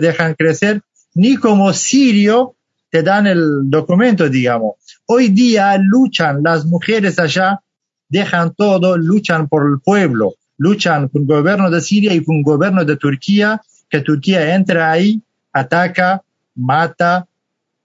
dejan 0.00 0.34
crecer, 0.34 0.82
ni 1.14 1.36
como 1.36 1.72
sirio 1.72 2.56
te 2.90 3.04
dan 3.04 3.28
el 3.28 3.70
documento, 3.70 4.28
digamos. 4.28 4.74
Hoy 5.06 5.28
día 5.28 5.78
luchan 5.78 6.42
las 6.42 6.66
mujeres 6.66 7.20
allá 7.20 7.60
dejan 8.08 8.52
todo, 8.54 8.98
luchan 8.98 9.46
por 9.48 9.62
el 9.70 9.78
pueblo, 9.78 10.34
luchan 10.58 11.06
con 11.08 11.22
el 11.22 11.28
gobierno 11.28 11.70
de 11.70 11.80
Siria 11.80 12.12
y 12.12 12.24
con 12.24 12.38
el 12.38 12.42
gobierno 12.42 12.84
de 12.84 12.96
Turquía, 12.96 13.62
que 13.88 14.00
Turquía 14.00 14.56
entra 14.56 14.90
ahí, 14.90 15.22
ataca, 15.52 16.20
mata 16.56 17.28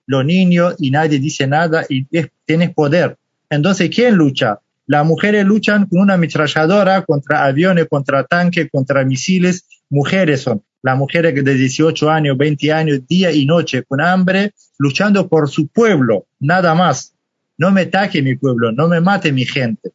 los 0.08 0.26
niños 0.26 0.74
y 0.80 0.90
nadie 0.90 1.20
dice 1.20 1.46
nada 1.46 1.86
y 1.88 2.08
tiene 2.46 2.70
poder. 2.70 3.16
Entonces, 3.48 3.92
¿quién 3.94 4.16
lucha? 4.16 4.60
Las 4.90 5.06
mujeres 5.06 5.46
luchan 5.46 5.86
con 5.86 6.00
una 6.00 6.16
ametralladora 6.16 7.04
contra 7.04 7.46
aviones, 7.46 7.88
contra 7.88 8.24
tanques, 8.24 8.70
contra 8.72 9.06
misiles. 9.06 9.68
Mujeres 9.90 10.42
son 10.42 10.64
las 10.82 10.98
mujeres 10.98 11.36
de 11.44 11.54
18 11.54 12.10
años, 12.10 12.36
20 12.36 12.74
años, 12.74 13.08
día 13.08 13.32
y 13.32 13.46
noche, 13.46 13.84
con 13.84 14.02
hambre, 14.02 14.54
luchando 14.80 15.28
por 15.30 15.48
su 15.48 15.68
pueblo, 15.68 16.26
nada 16.40 16.74
más. 16.74 17.14
No 17.56 17.70
me 17.72 17.82
ataque 17.82 18.24
mi 18.24 18.36
pueblo, 18.36 18.72
no 18.72 18.88
me 18.88 19.00
mate 19.00 19.32
mi 19.32 19.46
gente 19.46 19.92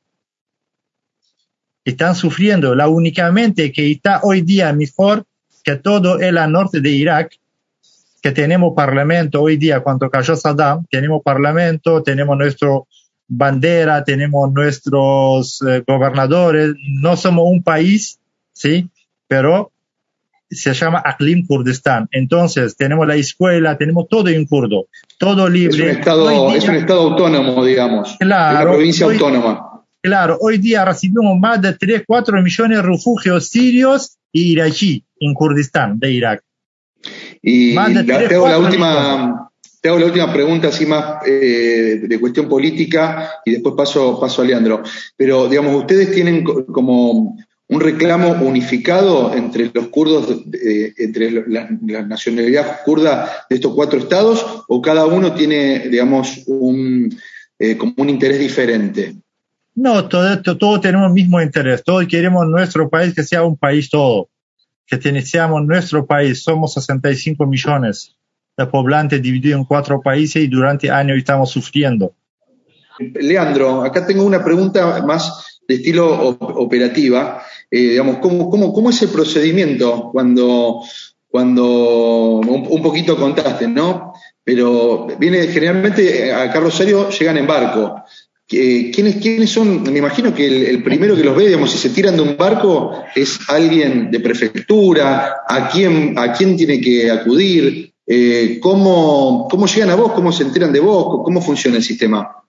están 1.84 2.14
sufriendo. 2.14 2.74
La 2.74 2.88
únicamente 2.88 3.72
que 3.72 3.90
está 3.90 4.20
hoy 4.22 4.40
día 4.40 4.72
mejor 4.72 5.24
que 5.62 5.76
todo 5.76 6.18
el 6.18 6.34
norte 6.50 6.80
de 6.80 6.90
Irak, 6.90 7.38
que 8.22 8.32
tenemos 8.32 8.74
parlamento 8.74 9.42
hoy 9.42 9.56
día, 9.56 9.80
cuando 9.80 10.10
cayó 10.10 10.36
Saddam, 10.36 10.84
tenemos 10.90 11.22
parlamento, 11.22 12.02
tenemos 12.02 12.36
nuestra 12.36 12.68
bandera, 13.28 14.04
tenemos 14.04 14.52
nuestros 14.52 15.62
eh, 15.62 15.82
gobernadores, 15.86 16.74
no 17.00 17.16
somos 17.16 17.44
un 17.48 17.62
país, 17.62 18.18
¿sí? 18.52 18.88
Pero 19.26 19.72
se 20.50 20.72
llama 20.74 21.02
Aklim 21.04 21.46
Kurdistán. 21.46 22.08
Entonces, 22.12 22.76
tenemos 22.76 23.06
la 23.06 23.16
escuela, 23.16 23.76
tenemos 23.76 24.08
todo 24.08 24.28
en 24.28 24.46
kurdo, 24.46 24.86
todo 25.18 25.48
libre. 25.48 25.76
Es 25.76 25.82
un 25.82 25.98
estado, 25.98 26.54
es 26.54 26.68
un 26.68 26.74
estado 26.76 27.00
autónomo, 27.10 27.64
digamos. 27.64 28.16
Claro. 28.20 28.60
Una 28.60 28.70
provincia 28.70 29.06
autónoma. 29.06 29.70
Claro, 30.02 30.36
hoy 30.40 30.58
día 30.58 30.84
recibimos 30.84 31.38
más 31.40 31.62
de 31.62 31.72
3, 31.72 32.02
4 32.06 32.42
millones 32.42 32.76
de 32.76 32.82
refugios 32.82 33.48
sirios 33.48 34.18
y 34.30 34.52
iraquí 34.52 35.02
en 35.18 35.32
Kurdistán, 35.32 35.98
de 35.98 36.12
Irak. 36.12 36.44
Y 37.40 37.74
te, 37.74 38.34
hago 38.34 38.48
la 38.48 38.58
última, 38.58 39.50
te 39.84 39.90
hago 39.90 39.98
la 39.98 40.06
última 40.06 40.32
pregunta, 40.32 40.68
así 40.68 40.86
más 40.86 41.26
eh, 41.26 42.00
de 42.02 42.18
cuestión 42.18 42.48
política, 42.48 43.32
y 43.44 43.50
después 43.50 43.74
paso, 43.76 44.18
paso 44.18 44.40
a 44.40 44.44
Leandro. 44.46 44.82
Pero, 45.14 45.46
digamos, 45.46 45.76
¿ustedes 45.76 46.10
tienen 46.10 46.42
como 46.42 47.36
un 47.68 47.80
reclamo 47.80 48.30
unificado 48.30 49.34
entre 49.34 49.70
los 49.74 49.88
kurdos, 49.88 50.42
entre 50.96 51.30
la, 51.30 51.68
nacionalidad 52.02 52.80
kurda 52.82 53.44
de 53.50 53.56
estos 53.56 53.74
cuatro 53.74 53.98
estados, 53.98 54.64
o 54.68 54.80
cada 54.80 55.04
uno 55.04 55.34
tiene, 55.34 55.80
digamos, 55.90 56.44
un, 56.46 57.14
eh, 57.58 57.76
como 57.76 57.92
un 57.98 58.08
interés 58.08 58.38
diferente? 58.38 59.16
No, 59.74 60.08
todo, 60.08 60.40
todo 60.40 60.80
tenemos 60.80 61.08
el 61.08 61.12
mismo 61.12 61.42
interés. 61.42 61.84
Todos 61.84 62.06
queremos 62.06 62.46
nuestro 62.46 62.88
país 62.88 63.14
que 63.14 63.22
sea 63.22 63.42
un 63.42 63.58
país 63.58 63.90
todo. 63.90 64.30
Que 64.86 65.20
seamos 65.20 65.62
nuestro 65.66 66.06
país. 66.06 66.42
Somos 66.42 66.72
65 66.72 67.46
millones 67.46 68.16
de 68.56 68.66
poblantes 68.66 69.20
divididos 69.20 69.60
en 69.60 69.64
cuatro 69.64 70.00
países 70.00 70.42
y 70.42 70.46
durante 70.46 70.90
años 70.90 71.18
estamos 71.18 71.50
sufriendo. 71.50 72.14
Leandro, 72.98 73.82
acá 73.82 74.06
tengo 74.06 74.24
una 74.24 74.44
pregunta 74.44 75.02
más 75.04 75.60
de 75.66 75.76
estilo 75.76 76.30
operativa. 76.38 77.42
Eh, 77.70 77.90
digamos, 77.90 78.18
¿cómo, 78.18 78.50
cómo, 78.50 78.72
cómo 78.72 78.90
es 78.90 79.02
el 79.02 79.08
procedimiento 79.08 80.10
cuando, 80.12 80.82
cuando 81.28 82.40
un, 82.40 82.82
poquito 82.82 83.16
contaste, 83.16 83.66
¿no? 83.66 84.12
Pero 84.44 85.08
viene 85.18 85.48
generalmente 85.48 86.32
a 86.32 86.52
Carlos 86.52 86.74
Serio 86.74 87.08
llegan 87.10 87.38
en 87.38 87.46
barco. 87.46 88.04
¿Quiénes, 88.46 89.16
¿Quiénes 89.16 89.50
son? 89.50 89.82
Me 89.84 89.98
imagino 89.98 90.34
que 90.34 90.68
el, 90.68 90.82
primero 90.84 91.16
que 91.16 91.24
los 91.24 91.34
ve, 91.34 91.46
digamos, 91.46 91.72
si 91.72 91.78
se 91.78 91.88
tiran 91.88 92.14
de 92.14 92.22
un 92.22 92.36
barco, 92.36 93.02
es 93.16 93.40
alguien 93.48 94.10
de 94.10 94.20
prefectura, 94.20 95.38
a 95.48 95.68
quién, 95.70 96.14
a 96.18 96.32
quién 96.34 96.56
tiene 96.56 96.78
que 96.78 97.10
acudir, 97.10 97.93
eh, 98.06 98.58
¿cómo, 98.60 99.48
¿cómo 99.50 99.66
llegan 99.66 99.90
a 99.90 99.94
vos, 99.94 100.12
cómo 100.12 100.32
se 100.32 100.42
enteran 100.42 100.72
de 100.72 100.80
vos, 100.80 101.22
cómo 101.24 101.40
funciona 101.40 101.76
el 101.76 101.82
sistema. 101.82 102.44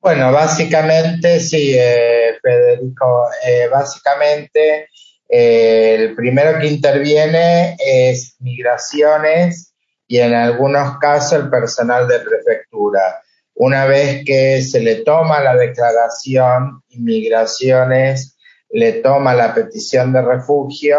Bueno, 0.00 0.32
básicamente, 0.32 1.40
sí, 1.40 1.74
eh, 1.76 2.38
Federico, 2.40 3.26
eh, 3.46 3.68
básicamente 3.70 4.88
el 5.28 6.14
primero 6.14 6.58
que 6.58 6.68
interviene 6.68 7.76
es 7.78 8.36
migraciones 8.38 9.74
y 10.06 10.18
en 10.18 10.32
algunos 10.32 10.98
casos 10.98 11.32
el 11.32 11.50
personal 11.50 12.08
de 12.08 12.20
prefectura. 12.20 13.20
Una 13.54 13.84
vez 13.84 14.24
que 14.24 14.62
se 14.62 14.80
le 14.80 14.96
toma 15.02 15.40
la 15.40 15.54
declaración, 15.54 16.82
inmigraciones 16.88 18.38
le 18.70 18.92
toma 18.94 19.34
la 19.34 19.54
petición 19.54 20.12
de 20.12 20.22
refugio, 20.22 20.98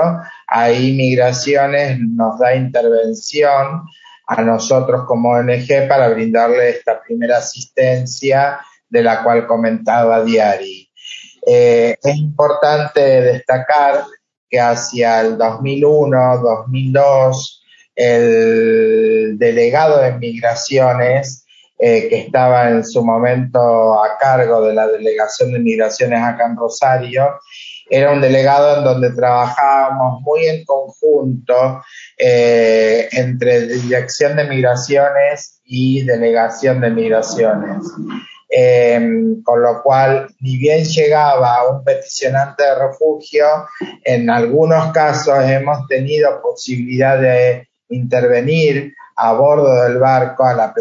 ahí 0.50 0.94
Migraciones 0.96 2.00
nos 2.00 2.40
da 2.40 2.56
intervención 2.56 3.84
a 4.28 4.42
nosotros 4.42 5.06
como 5.08 5.32
ONG 5.32 5.88
para 5.88 6.10
brindarle 6.10 6.70
esta 6.70 7.02
primera 7.02 7.38
asistencia 7.38 8.60
de 8.90 9.04
la 9.04 9.24
cual 9.24 9.48
comentaba 9.48 10.24
Diari. 10.24 10.90
Eh, 11.46 11.96
es 12.02 12.16
importante 12.18 13.00
destacar 13.00 14.04
que 14.50 14.60
hacia 14.60 15.22
el 15.22 15.38
2001, 15.38 16.38
2002, 16.40 17.64
el 17.96 19.38
delegado 19.38 20.00
de 20.00 20.14
migraciones, 20.14 21.46
eh, 21.78 22.08
que 22.10 22.18
estaba 22.18 22.70
en 22.70 22.84
su 22.84 23.04
momento 23.06 24.04
a 24.04 24.18
cargo 24.18 24.62
de 24.62 24.74
la 24.74 24.88
delegación 24.88 25.54
de 25.54 25.60
migraciones 25.60 26.22
acá 26.22 26.46
en 26.46 26.58
Rosario, 26.58 27.40
era 27.90 28.12
un 28.12 28.22
delegado 28.22 28.78
en 28.78 28.84
donde 28.84 29.12
trabajábamos 29.12 30.22
muy 30.22 30.46
en 30.46 30.64
conjunto 30.64 31.84
eh, 32.18 33.10
entre 33.12 33.68
Dirección 33.68 34.36
de 34.36 34.44
Migraciones 34.46 35.60
y 35.64 36.04
Delegación 36.04 36.82
de 36.82 36.90
Migraciones. 36.92 37.84
Em, 38.52 39.44
con 39.44 39.62
lo 39.62 39.84
cual, 39.84 40.28
ni 40.40 40.58
bien 40.58 40.84
llegaba 40.84 41.70
un 41.70 41.84
peticionante 41.84 42.64
de 42.64 42.76
refugio, 42.76 43.46
en 44.04 44.28
algunos 44.30 44.92
casos 44.92 45.44
hemos 45.44 45.88
tenido 45.88 46.42
posibilidad 46.42 47.20
de 47.20 47.70
intervenir 47.90 48.94
a 49.16 49.34
bordo 49.34 49.84
del 49.84 50.00
barco 50.00 50.46
a 50.46 50.54
la, 50.54 50.74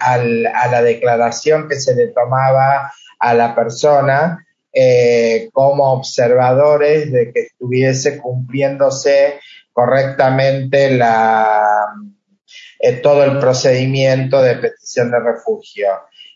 a 0.00 0.68
la 0.68 0.82
declaración 0.82 1.68
que 1.68 1.76
se 1.76 1.94
le 1.94 2.08
tomaba 2.08 2.92
a 3.20 3.34
la 3.34 3.54
persona 3.54 4.44
eh, 4.74 5.50
como 5.52 5.92
observadores 5.92 7.12
de 7.12 7.32
que 7.32 7.40
estuviese 7.42 8.18
cumpliéndose 8.18 9.40
correctamente 9.72 10.90
la, 10.96 11.94
eh, 12.80 12.92
todo 12.94 13.24
el 13.24 13.38
procedimiento 13.38 14.42
de 14.42 14.56
petición 14.56 15.10
de 15.10 15.20
refugio. 15.20 15.88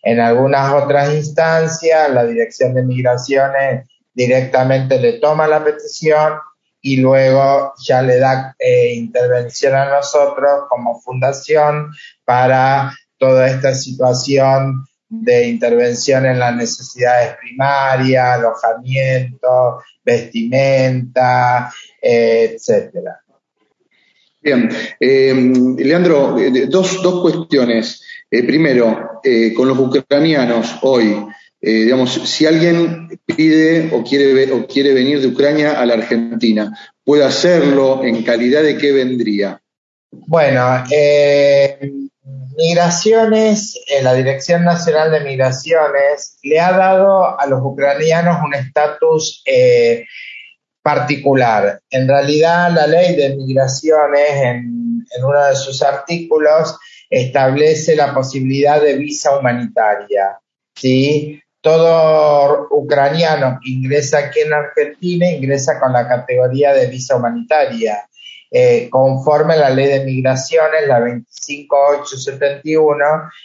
En 0.03 0.21
algunas 0.21 0.73
otras 0.73 1.13
instancias, 1.13 2.11
la 2.11 2.25
Dirección 2.25 2.75
de 2.75 2.85
Migraciones 2.85 3.89
directamente 4.15 4.99
le 4.99 5.15
toma 5.15 5.47
la 5.47 5.63
petición 5.63 6.35
y 6.81 6.97
luego 6.97 7.75
ya 7.85 8.03
le 8.03 8.19
da 8.19 8.55
eh, 8.59 8.95
intervención 8.95 9.75
a 9.75 9.91
nosotros 9.91 10.65
como 10.69 11.01
fundación 11.01 11.93
para 12.25 12.93
toda 13.19 13.49
esta 13.49 13.75
situación 13.75 14.88
de 15.09 15.49
intervención 15.49 16.27
en 16.27 16.39
las 16.39 16.55
necesidades 16.55 17.37
primarias, 17.41 18.39
alojamiento, 18.39 19.83
vestimenta, 20.05 21.73
eh, 22.01 22.53
etcétera. 22.55 23.21
Bien, 24.41 24.69
eh, 25.01 25.53
Leandro, 25.79 26.37
dos, 26.69 27.03
dos 27.03 27.23
cuestiones. 27.23 28.03
primero, 28.31 29.21
con 29.57 29.69
los 29.69 29.79
ucranianos 29.79 30.77
hoy, 30.83 31.17
digamos, 31.61 32.13
si 32.13 32.47
alguien 32.47 33.09
pide 33.25 33.91
o 33.93 34.05
quiere, 34.05 34.53
o 34.53 34.67
quiere 34.67 34.95
venir 34.95 35.21
de 35.21 35.29
Ucrania 35.29 35.81
a 35.81 35.87
la 35.87 35.95
Argentina, 35.95 36.79
¿puede 37.05 37.25
hacerlo? 37.25 38.05
¿En 38.05 38.23
calidad 38.23 38.63
de 38.63 38.77
qué 38.77 38.93
vendría? 38.93 39.61
Bueno, 40.11 40.85
eh, 40.91 42.08
Migraciones, 42.57 43.79
eh, 43.87 44.03
la 44.03 44.15
Dirección 44.15 44.65
Nacional 44.65 45.13
de 45.13 45.21
Migraciones, 45.21 46.39
le 46.43 46.59
ha 46.59 46.73
dado 46.73 47.39
a 47.39 47.47
los 47.47 47.61
ucranianos 47.63 48.39
un 48.45 48.53
estatus 48.53 49.43
eh, 49.47 50.05
particular. 50.83 51.81
En 51.89 52.09
realidad, 52.09 52.73
la 52.73 52.89
ley 52.89 53.15
de 53.15 53.37
migraciones, 53.37 54.31
en, 54.43 55.05
en 55.17 55.25
uno 55.25 55.45
de 55.45 55.55
sus 55.55 55.83
artículos, 55.83 56.77
establece 57.09 57.95
la 57.95 58.13
posibilidad 58.13 58.83
de 58.83 58.97
visa 58.97 59.39
humanitaria. 59.39 60.41
¿sí? 60.75 61.41
Todo 61.61 62.67
ucraniano 62.73 63.61
que 63.63 63.71
ingresa 63.71 64.19
aquí 64.19 64.41
en 64.41 64.53
Argentina 64.53 65.31
ingresa 65.31 65.79
con 65.79 65.93
la 65.93 66.09
categoría 66.09 66.73
de 66.75 66.87
visa 66.87 67.17
humanitaria 67.17 68.09
eh, 68.51 68.89
conforme 68.91 69.55
a 69.55 69.59
la 69.59 69.71
ley 69.71 69.87
de 69.87 70.05
migraciones, 70.05 70.87
la 70.87 71.01
25871, 71.01 73.05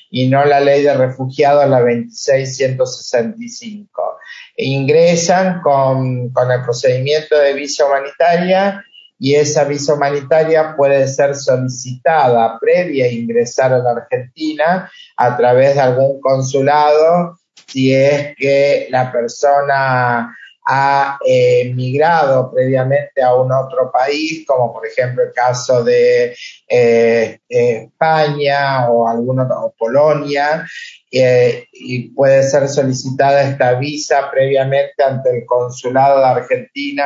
y 0.10 0.28
no 0.30 0.44
la 0.46 0.60
ley 0.60 0.84
de 0.84 0.94
refugiados, 0.94 1.70
la 1.70 1.80
26165. 1.82 4.18
ingresan 4.58 5.62
con, 5.62 6.30
con 6.30 6.52
el 6.52 6.62
procedimiento 6.64 7.36
de 7.38 7.54
visa 7.54 7.86
humanitaria 7.86 8.84
y 9.20 9.36
esa 9.36 9.64
visa 9.64 9.94
humanitaria 9.94 10.76
puede 10.76 11.08
ser 11.08 11.36
solicitada 11.36 12.58
previa 12.60 13.06
a 13.06 13.10
ingresar 13.10 13.72
a 13.74 13.80
la 13.80 13.92
Argentina 13.92 14.92
a 15.16 15.38
través 15.38 15.76
de 15.76 15.82
algún 15.82 16.20
consulado 16.20 17.38
si 17.68 17.94
es 17.94 18.36
que 18.36 18.88
la 18.90 19.12
persona 19.12 20.36
ha 20.66 21.20
eh, 21.26 21.74
migrado 21.74 22.52
previamente 22.52 23.22
a 23.22 23.36
un 23.36 23.52
otro 23.52 23.92
país, 23.92 24.46
como 24.48 24.72
por 24.72 24.86
ejemplo 24.88 25.24
el 25.24 25.34
caso 25.34 25.84
de 25.84 26.36
eh, 26.68 27.40
España 27.48 28.90
o 28.90 29.08
algún 29.08 29.40
otro, 29.40 29.74
Polonia, 29.78 30.66
eh, 31.12 31.68
y 31.74 32.10
puede 32.10 32.44
ser 32.44 32.68
solicitada 32.70 33.44
esta 33.44 33.74
visa 33.74 34.32
previamente 34.32 35.04
ante 35.04 35.38
el 35.38 35.46
consulado 35.46 36.20
de 36.20 36.26
Argentina 36.26 37.06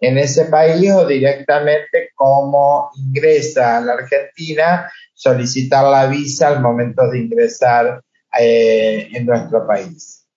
en 0.00 0.18
ese 0.18 0.44
país 0.44 0.92
o 0.92 1.06
directamente 1.06 2.10
como 2.14 2.90
ingresa 2.94 3.78
a 3.78 3.80
la 3.80 3.94
Argentina, 3.94 4.92
solicitar 5.14 5.84
la 5.84 6.06
visa 6.06 6.48
al 6.48 6.60
momento 6.60 7.08
de 7.10 7.18
ingresar 7.18 8.02
en 8.30 9.26
nuestro 9.26 9.66
país. 9.66 10.27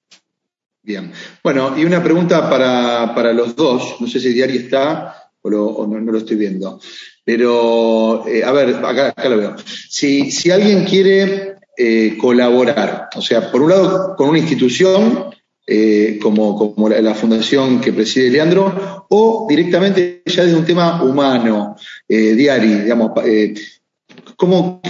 Bien. 0.84 1.12
Bueno, 1.44 1.78
y 1.78 1.86
una 1.86 2.04
pregunta 2.04 2.50
para, 2.50 3.14
para 3.14 3.34
los 3.34 3.56
dos. 3.56 3.98
No 4.00 4.08
sé 4.08 4.20
si 4.20 4.34
Diario 4.34 4.60
está 4.60 5.30
o, 5.44 5.88
no, 5.88 6.00
lo 6.00 6.18
estoy 6.18 6.38
viendo. 6.38 6.80
Pero, 7.24 8.28
eh, 8.28 8.44
a 8.44 8.52
ver, 8.52 8.76
acá, 8.84 9.30
lo 9.30 9.38
veo. 9.38 9.56
Si, 9.90 10.32
si 10.32 10.50
alguien 10.50 10.84
quiere 10.86 11.56
eh, 11.78 12.18
colaborar, 12.20 13.10
o 13.16 13.22
sea, 13.22 13.52
por 13.52 13.62
un 13.62 13.70
lado 13.70 14.16
con 14.16 14.30
una 14.30 14.40
institución 14.40 15.26
eh, 15.68 16.20
como, 16.22 16.58
como 16.58 16.90
la, 16.90 17.14
fundación 17.14 17.80
que 17.80 17.94
preside 17.94 18.32
Leandro, 18.32 19.06
o 19.10 19.46
directamente 19.48 20.24
ya 20.26 20.44
desde 20.44 20.58
un 20.58 20.66
tema 20.66 21.04
humano, 21.04 21.76
diario, 22.08 22.80
digamos, 22.80 23.12
¿cómo, 24.36 24.82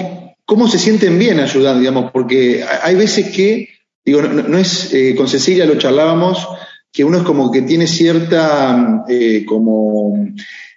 ¿cómo 0.45 0.67
se 0.67 0.79
sienten 0.79 1.19
bien 1.19 1.39
ayudando, 1.39 1.79
digamos? 1.79 2.11
Porque 2.11 2.63
hay 2.81 2.95
veces 2.95 3.29
que 3.35 3.69
Digo, 4.03 4.21
no, 4.21 4.57
es, 4.57 4.93
eh, 4.93 5.15
con 5.15 5.27
Cecilia 5.27 5.65
lo 5.65 5.77
charlábamos, 5.77 6.47
que 6.91 7.03
uno 7.03 7.19
es 7.19 7.23
como 7.23 7.51
que 7.51 7.61
tiene 7.61 7.87
cierta 7.87 9.05
eh, 9.07 9.45
como 9.45 10.27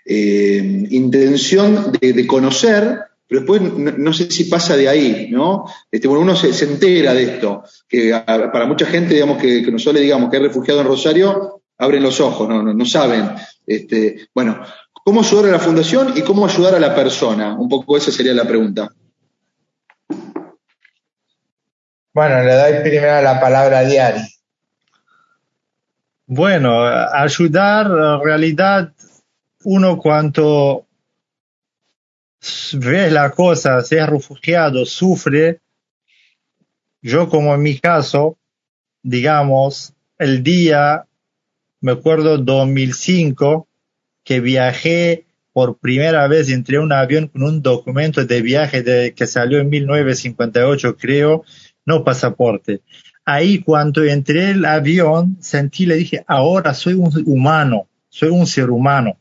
eh, 0.04 0.86
intención 0.90 1.92
de, 1.98 2.26
conocer, 2.26 2.98
pero 3.26 3.40
después 3.40 3.62
no, 3.62 4.12
sé 4.12 4.30
si 4.30 4.44
pasa 4.44 4.76
de 4.76 4.88
ahí, 4.88 5.28
¿no? 5.30 5.64
Este, 5.90 6.06
bueno, 6.06 6.22
uno 6.22 6.36
se, 6.36 6.64
entera 6.64 7.14
de 7.14 7.22
esto, 7.22 7.64
que 7.88 8.10
para 8.26 8.66
mucha 8.66 8.86
gente, 8.86 9.14
digamos, 9.14 9.38
que, 9.38 9.64
que 9.64 9.72
nosotros 9.72 10.02
digamos 10.02 10.30
que 10.30 10.36
hay 10.36 10.42
refugiado 10.42 10.82
en 10.82 10.86
Rosario, 10.86 11.62
abren 11.78 12.02
los 12.02 12.20
ojos, 12.20 12.48
no, 12.48 12.62
no, 12.62 12.84
saben. 12.84 13.30
Este, 13.66 14.28
bueno, 14.34 14.60
¿cómo 14.92 15.22
ayudar 15.22 15.46
a 15.46 15.52
la 15.52 15.58
fundación 15.58 16.12
y 16.16 16.22
cómo 16.22 16.46
ayudar 16.46 16.74
a 16.74 16.80
la 16.80 16.94
persona? 16.94 17.58
Un 17.58 17.68
poco 17.68 17.96
esa 17.96 18.12
sería 18.12 18.34
la 18.34 18.46
pregunta. 18.46 18.92
Bueno, 22.14 22.44
le 22.44 22.54
doy 22.54 22.80
primero 22.82 23.20
la 23.22 23.40
palabra 23.40 23.80
a 23.80 23.84
Diari. 23.84 24.20
Bueno, 26.26 26.84
ayudar, 26.84 27.86
en 27.86 28.24
realidad, 28.24 28.92
uno 29.64 29.98
cuando 29.98 30.86
ve 32.74 33.10
la 33.10 33.30
cosa, 33.30 33.82
sea 33.82 34.06
refugiado, 34.06 34.86
sufre, 34.86 35.60
yo 37.02 37.28
como 37.28 37.52
en 37.52 37.62
mi 37.62 37.80
caso, 37.80 38.38
digamos, 39.02 39.92
el 40.16 40.44
día, 40.44 41.06
me 41.80 41.92
acuerdo 41.92 42.38
2005, 42.38 43.66
que 44.22 44.38
viajé 44.38 45.26
por 45.52 45.78
primera 45.78 46.28
vez, 46.28 46.48
entré 46.48 46.76
en 46.76 46.84
un 46.84 46.92
avión 46.92 47.26
con 47.26 47.42
un 47.42 47.60
documento 47.60 48.24
de 48.24 48.40
viaje 48.40 48.82
de, 48.82 49.14
que 49.14 49.26
salió 49.26 49.58
en 49.58 49.68
1958, 49.68 50.96
creo, 50.96 51.44
no 51.86 52.04
pasaporte. 52.04 52.80
Ahí 53.24 53.60
cuando 53.60 54.04
entré 54.04 54.50
el 54.50 54.64
avión, 54.64 55.38
sentí, 55.40 55.86
le 55.86 55.96
dije, 55.96 56.24
ahora 56.26 56.74
soy 56.74 56.94
un 56.94 57.10
humano, 57.26 57.88
soy 58.08 58.28
un 58.30 58.46
ser 58.46 58.70
humano. 58.70 59.18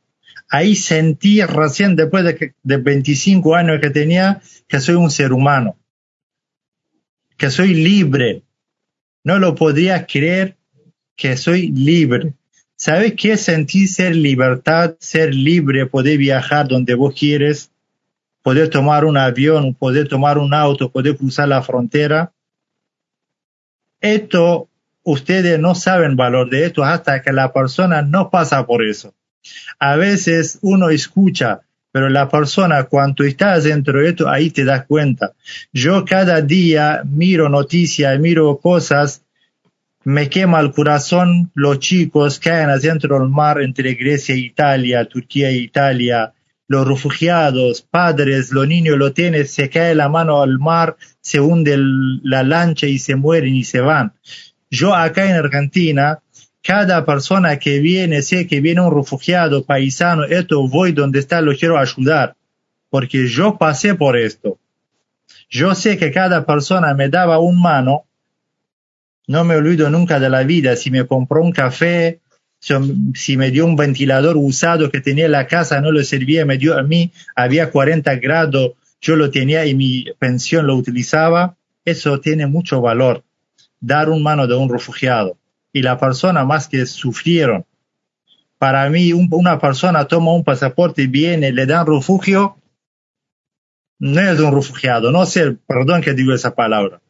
Ahí 0.49 0.75
sentí 0.75 1.41
recién 1.41 1.95
después 1.95 2.23
de, 2.25 2.35
que, 2.35 2.53
de 2.63 2.77
25 2.77 3.55
años 3.55 3.79
que 3.81 3.89
tenía 3.89 4.41
que 4.67 4.79
soy 4.79 4.95
un 4.95 5.09
ser 5.09 5.33
humano, 5.33 5.77
que 7.37 7.49
soy 7.49 7.73
libre. 7.73 8.43
No 9.23 9.39
lo 9.39 9.55
podía 9.55 10.05
creer 10.05 10.57
que 11.15 11.37
soy 11.37 11.69
libre. 11.71 12.33
¿Sabes 12.75 13.13
qué 13.13 13.37
sentir 13.37 13.87
ser 13.87 14.15
libertad, 14.15 14.95
ser 14.99 15.33
libre, 15.33 15.85
poder 15.85 16.17
viajar 16.17 16.67
donde 16.67 16.95
vos 16.95 17.15
quieres, 17.17 17.71
poder 18.41 18.69
tomar 18.69 19.05
un 19.05 19.15
avión, 19.15 19.73
poder 19.73 20.07
tomar 20.07 20.37
un 20.37 20.53
auto, 20.53 20.91
poder 20.91 21.15
cruzar 21.15 21.47
la 21.47 21.61
frontera? 21.61 22.33
Esto, 24.03 24.67
ustedes 25.03 25.57
no 25.59 25.75
saben 25.75 26.17
valor 26.17 26.49
de 26.49 26.65
esto 26.65 26.83
hasta 26.83 27.21
que 27.21 27.31
la 27.31 27.53
persona 27.53 28.01
no 28.01 28.29
pasa 28.29 28.65
por 28.65 28.83
eso. 28.83 29.13
A 29.79 29.95
veces 29.95 30.59
uno 30.61 30.89
escucha, 30.89 31.61
pero 31.93 32.09
la 32.09 32.27
persona 32.27 32.83
cuando 32.83 33.23
estás 33.23 33.63
dentro 33.63 34.01
de 34.01 34.09
esto, 34.09 34.29
ahí 34.29 34.49
te 34.49 34.65
das 34.65 34.85
cuenta. 34.87 35.31
Yo 35.71 36.03
cada 36.03 36.41
día 36.41 37.03
miro 37.05 37.47
noticias, 37.47 38.19
miro 38.19 38.57
cosas, 38.57 39.23
me 40.03 40.27
quema 40.27 40.59
el 40.59 40.73
corazón, 40.73 41.49
los 41.53 41.79
chicos 41.79 42.39
caen 42.39 42.69
adentro 42.69 43.17
del 43.17 43.29
mar 43.29 43.61
entre 43.61 43.93
Grecia 43.93 44.35
e 44.35 44.39
Italia, 44.39 45.05
Turquía 45.05 45.47
e 45.47 45.55
Italia, 45.55 46.33
los 46.73 46.87
refugiados, 46.87 47.81
padres, 47.83 48.51
los 48.51 48.67
niños 48.67 48.97
lo 48.97 49.13
tienen, 49.13 49.47
se 49.47 49.69
cae 49.69 49.93
la 49.95 50.09
mano 50.09 50.41
al 50.41 50.59
mar, 50.59 50.97
se 51.21 51.39
hunde 51.39 51.77
la 51.77 52.43
lancha 52.43 52.87
y 52.87 52.97
se 52.97 53.15
mueren 53.15 53.55
y 53.55 53.63
se 53.63 53.79
van. 53.79 54.13
Yo 54.69 54.95
acá 54.95 55.29
en 55.29 55.35
Argentina, 55.35 56.19
cada 56.63 57.05
persona 57.05 57.59
que 57.59 57.79
viene, 57.79 58.23
sé 58.23 58.47
que 58.47 58.59
viene 58.59 58.81
un 58.81 58.95
refugiado, 58.95 59.63
paisano, 59.63 60.23
esto 60.23 60.67
voy 60.67 60.93
donde 60.93 61.19
está, 61.19 61.41
lo 61.41 61.55
quiero 61.55 61.77
ayudar, 61.77 62.35
porque 62.89 63.27
yo 63.27 63.57
pasé 63.57 63.93
por 63.93 64.17
esto. 64.17 64.57
Yo 65.49 65.75
sé 65.75 65.97
que 65.97 66.11
cada 66.11 66.43
persona 66.43 66.95
me 66.95 67.07
daba 67.07 67.37
un 67.37 67.61
mano, 67.61 68.05
no 69.27 69.43
me 69.43 69.55
olvido 69.55 69.91
nunca 69.91 70.19
de 70.19 70.29
la 70.29 70.43
vida, 70.43 70.75
si 70.75 70.89
me 70.89 71.05
compró 71.05 71.43
un 71.43 71.51
café, 71.51 72.19
si 73.13 73.35
me 73.35 73.51
dio 73.51 73.65
un 73.65 73.75
ventilador 73.75 74.37
usado 74.37 74.89
que 74.89 75.01
tenía 75.01 75.25
en 75.25 75.33
la 75.33 75.47
casa, 75.47 75.81
no 75.81 75.91
lo 75.91 76.01
servía, 76.03 76.45
me 76.45 76.57
dio 76.57 76.77
a 76.77 76.83
mí, 76.83 77.11
había 77.35 77.71
40 77.71 78.15
grados, 78.15 78.71
yo 79.01 79.17
lo 79.17 79.29
tenía 79.31 79.65
y 79.65 79.75
mi 79.75 80.05
pensión 80.17 80.67
lo 80.67 80.75
utilizaba, 80.75 81.57
eso 81.83 82.21
tiene 82.21 82.47
mucho 82.47 82.79
valor, 82.79 83.23
dar 83.81 84.09
un 84.09 84.23
mano 84.23 84.47
de 84.47 84.55
un 84.55 84.69
refugiado 84.69 85.37
y 85.73 85.81
la 85.81 85.97
persona 85.97 86.45
más 86.45 86.69
que 86.69 86.85
sufrieron. 86.85 87.65
Para 88.57 88.89
mí, 88.89 89.11
una 89.11 89.59
persona 89.59 90.05
toma 90.05 90.33
un 90.33 90.45
pasaporte 90.45 91.01
y 91.01 91.07
viene, 91.07 91.51
le 91.51 91.65
dan 91.65 91.85
refugio, 91.85 92.55
no 93.99 94.21
es 94.21 94.39
un 94.39 94.55
refugiado, 94.55 95.11
no 95.11 95.25
sé, 95.25 95.57
perdón 95.67 96.01
que 96.01 96.13
digo 96.13 96.33
esa 96.33 96.55
palabra. 96.55 97.01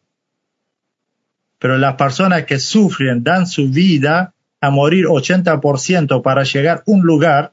Pero 1.60 1.78
las 1.78 1.94
personas 1.94 2.46
que 2.46 2.60
sufren, 2.60 3.24
dan 3.24 3.46
su 3.46 3.70
vida 3.70 4.34
a 4.64 4.70
morir 4.70 5.08
80% 5.08 6.22
para 6.22 6.44
llegar 6.44 6.78
a 6.78 6.84
un 6.86 7.02
lugar, 7.02 7.52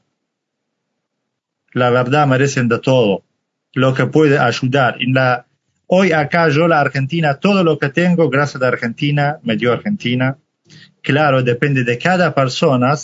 la 1.73 1.89
verdad 1.89 2.25
merecen 2.25 2.69
de 2.69 2.79
todo 2.79 3.25
lo 3.73 3.93
que 3.93 4.05
puede 4.05 4.39
ayudar. 4.39 4.95
la, 5.01 5.45
hoy 5.87 6.13
acá 6.13 6.47
yo 6.47 6.69
la 6.69 6.79
Argentina, 6.79 7.37
todo 7.37 7.65
lo 7.65 7.77
que 7.77 7.89
tengo, 7.89 8.29
gracias 8.29 8.63
a 8.63 8.67
Argentina, 8.69 9.39
me 9.43 9.57
dio 9.57 9.73
Argentina, 9.73 10.37
claro, 11.01 11.43
depende 11.43 11.83
de 11.83 11.97
cada 11.97 12.33
persona 12.33 12.95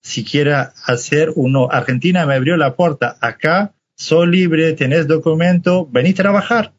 si 0.00 0.24
quiere 0.24 0.54
hacer 0.86 1.32
uno. 1.34 1.66
Argentina 1.68 2.24
me 2.26 2.34
abrió 2.34 2.56
la 2.56 2.76
puerta. 2.76 3.16
Acá 3.20 3.74
soy 3.96 4.28
libre, 4.28 4.74
tenés 4.74 5.08
documento, 5.08 5.84
vení 5.90 6.10
a 6.10 6.14
trabajar. 6.14 6.74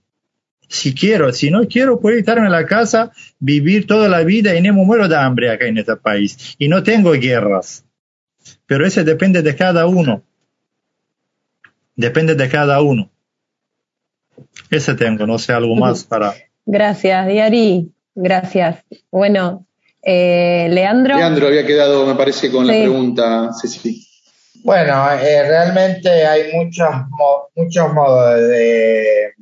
Si 0.71 0.95
quiero, 0.95 1.34
si 1.34 1.51
no 1.51 1.67
quiero, 1.67 1.99
puedo 1.99 2.17
estarme 2.17 2.45
en 2.45 2.53
la 2.53 2.65
casa, 2.65 3.12
vivir 3.39 3.86
toda 3.86 4.07
la 4.07 4.23
vida 4.23 4.55
y 4.55 4.62
no 4.62 4.73
me 4.73 4.86
muero 4.86 5.10
de 5.10 5.17
hambre 5.17 5.51
acá 5.51 5.65
en 5.65 5.77
este 5.77 5.97
país. 5.97 6.55
Y 6.57 6.69
no 6.69 6.81
tengo 6.81 7.12
guerras. 7.12 7.84
Pero 8.67 8.86
eso 8.86 9.03
depende 9.03 9.41
de 9.41 9.53
cada 9.53 9.86
uno. 9.86 10.23
Depende 11.93 12.36
de 12.36 12.47
cada 12.47 12.81
uno. 12.81 13.12
Ese 14.69 14.95
tengo, 14.95 15.27
no 15.27 15.38
sé, 15.38 15.51
algo 15.51 15.75
más 15.75 16.05
para. 16.05 16.36
Gracias, 16.65 17.27
Diari. 17.27 17.91
Gracias. 18.15 18.77
Bueno, 19.12 19.65
eh, 20.01 20.69
Leandro. 20.71 21.17
Leandro 21.17 21.47
había 21.47 21.65
quedado, 21.65 22.05
me 22.05 22.15
parece, 22.15 22.49
con 22.49 22.65
la 22.65 22.71
pregunta, 22.71 23.51
Bueno, 24.63 25.12
eh, 25.21 25.43
realmente 25.45 26.25
hay 26.25 26.53
muchos, 26.53 26.88
muchos 27.55 27.93
modos 27.93 28.39
de, 28.39 29.34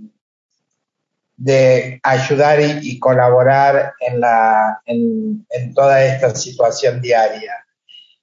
de 1.39 2.02
ayudar 2.04 2.60
y, 2.60 2.99
colaborar 2.99 3.93
en, 4.02 4.19
la, 4.19 4.82
en, 4.86 5.73
toda 5.73 6.04
esta 6.04 6.36
situación 6.36 6.99
diaria. 6.99 7.65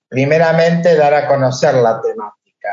Primeramente, 0.07 0.95
dar 0.97 1.15
a 1.15 1.27
conocer 1.27 1.75
la 1.77 1.99
temática, 2.03 2.69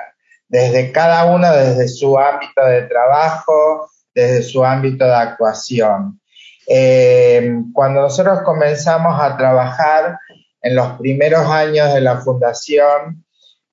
desde 0.49 0.91
cada 0.91 1.25
uno, 1.33 1.49
desde 1.49 1.87
su 1.87 2.19
ámbito 2.19 2.65
de 2.65 2.81
trabajo, 2.83 3.89
desde 4.13 4.43
su 4.43 4.65
ámbito 4.65 5.05
de 5.05 5.15
actuación. 5.15 6.19
Eh, 6.67 7.55
cuando 7.73 8.01
nosotros 8.01 8.41
comenzamos 8.41 9.17
a 9.21 9.37
trabajar 9.37 10.19
en 10.61 10.75
los 10.75 10.99
primeros 10.99 11.47
años 11.47 11.93
de 11.93 12.01
la 12.01 12.17
fundación, 12.17 13.23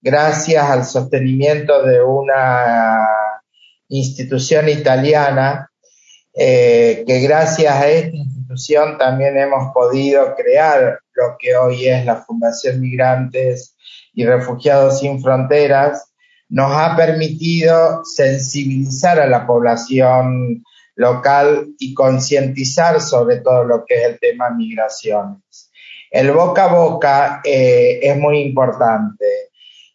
gracias 0.00 0.70
al 0.70 0.84
sostenimiento 0.84 1.82
de 1.82 2.00
una 2.00 3.08
institución 3.88 4.68
italiana, 4.68 5.69
eh, 6.34 7.04
que 7.06 7.20
gracias 7.20 7.74
a 7.74 7.88
esta 7.88 8.16
institución 8.16 8.98
también 8.98 9.36
hemos 9.36 9.72
podido 9.72 10.34
crear 10.34 11.00
lo 11.14 11.36
que 11.38 11.56
hoy 11.56 11.86
es 11.86 12.04
la 12.04 12.16
Fundación 12.16 12.80
Migrantes 12.80 13.76
y 14.14 14.24
Refugiados 14.24 15.00
Sin 15.00 15.22
Fronteras, 15.22 16.12
nos 16.48 16.72
ha 16.72 16.96
permitido 16.96 18.04
sensibilizar 18.04 19.20
a 19.20 19.26
la 19.26 19.46
población 19.46 20.62
local 20.96 21.68
y 21.78 21.94
concientizar 21.94 23.00
sobre 23.00 23.38
todo 23.38 23.64
lo 23.64 23.84
que 23.84 23.94
es 23.94 24.08
el 24.08 24.18
tema 24.18 24.50
migraciones. 24.50 25.70
El 26.10 26.32
boca 26.32 26.64
a 26.64 26.74
boca 26.74 27.40
eh, 27.44 28.00
es 28.02 28.16
muy 28.16 28.40
importante. 28.40 29.24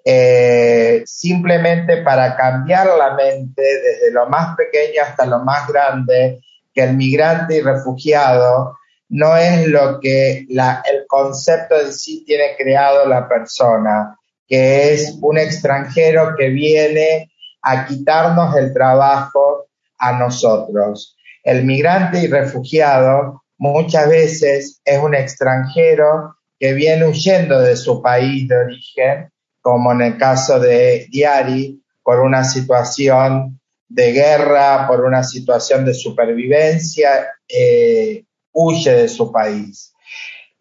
Eh, 0.08 1.02
simplemente 1.08 2.04
para 2.04 2.36
cambiar 2.36 2.96
la 2.96 3.15
mente 3.15 3.63
desde 3.63 4.12
lo 4.12 4.30
más 4.30 4.56
pequeño 4.56 5.02
hasta 5.02 5.26
lo 5.26 5.39
más 5.39 5.68
grande, 5.68 6.41
que 6.72 6.84
el 6.84 6.96
migrante 6.96 7.58
y 7.58 7.62
refugiado 7.62 8.78
no 9.10 9.36
es 9.36 9.68
lo 9.68 10.00
que 10.00 10.46
el 10.48 11.06
concepto 11.08 11.80
en 11.82 11.91
sí 11.91 12.24
tiene 12.26 12.56
creado 12.56 13.08
la 13.08 13.28
persona, 13.28 14.15
que 14.48 14.94
es 14.94 15.18
un 15.22 15.39
extranjero 15.39 16.36
que 16.38 16.50
viene 16.50 17.32
a 17.62 17.86
quitarnos 17.86 18.56
el 18.56 18.74
trabajo 18.74 19.68
a 19.98 20.12
nosotros. 20.13 21.18
El 21.44 21.63
migrante 21.65 22.20
y 22.20 22.28
refugiado 22.28 23.44
muchas 23.58 24.08
veces 24.10 24.82
es 24.84 25.00
un 25.00 25.15
extranjero 25.15 26.36
que 26.60 26.74
viene 26.74 27.06
huyendo 27.06 27.60
de 27.60 27.76
su 27.76 28.02
país 28.02 28.48
de 28.48 28.58
origen, 28.58 29.32
como 29.65 29.93
en 29.93 30.01
el 30.04 30.17
caso 30.19 30.60
de 30.60 31.08
Diari, 31.10 31.82
por 32.04 32.19
una 32.19 32.43
situación 32.43 33.60
de 33.89 34.12
guerra, 34.12 34.86
por 34.88 35.04
una 35.04 35.23
situación 35.23 35.84
de 35.84 35.95
supervivencia, 35.95 37.30
eh, 37.49 38.23
huye 38.51 38.91
de 38.91 39.08
su 39.08 39.32
país. 39.32 39.91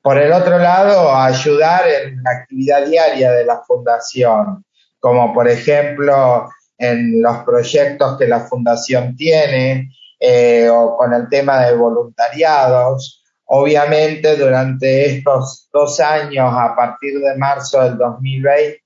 Por 0.01 0.17
el 0.17 0.33
otro 0.33 0.59
lado, 0.59 1.15
ayudar 1.15 1.87
en 1.87 2.23
la 2.23 2.31
actividad 2.31 2.87
diaria 2.87 3.33
de 3.33 3.45
la 3.45 3.61
fundación, 3.61 4.65
como 4.99 5.35
por 5.35 5.51
ejemplo 5.51 6.49
en 6.79 7.21
los 7.21 7.45
proyectos 7.45 8.17
que 8.17 8.27
la 8.27 8.41
fundación 8.41 9.15
tiene 9.17 9.91
eh, 10.19 10.71
o 10.71 10.97
con 10.97 11.13
el 11.13 11.29
tema 11.29 11.61
de 11.67 11.77
voluntariados. 11.77 13.23
Obviamente 13.47 14.37
durante 14.37 15.17
estos 15.17 15.69
dos 15.73 16.01
años, 16.01 16.53
a 16.53 16.75
partir 16.75 17.19
de 17.19 17.37
marzo 17.37 17.83
del 17.83 17.99
2020, 17.99 18.81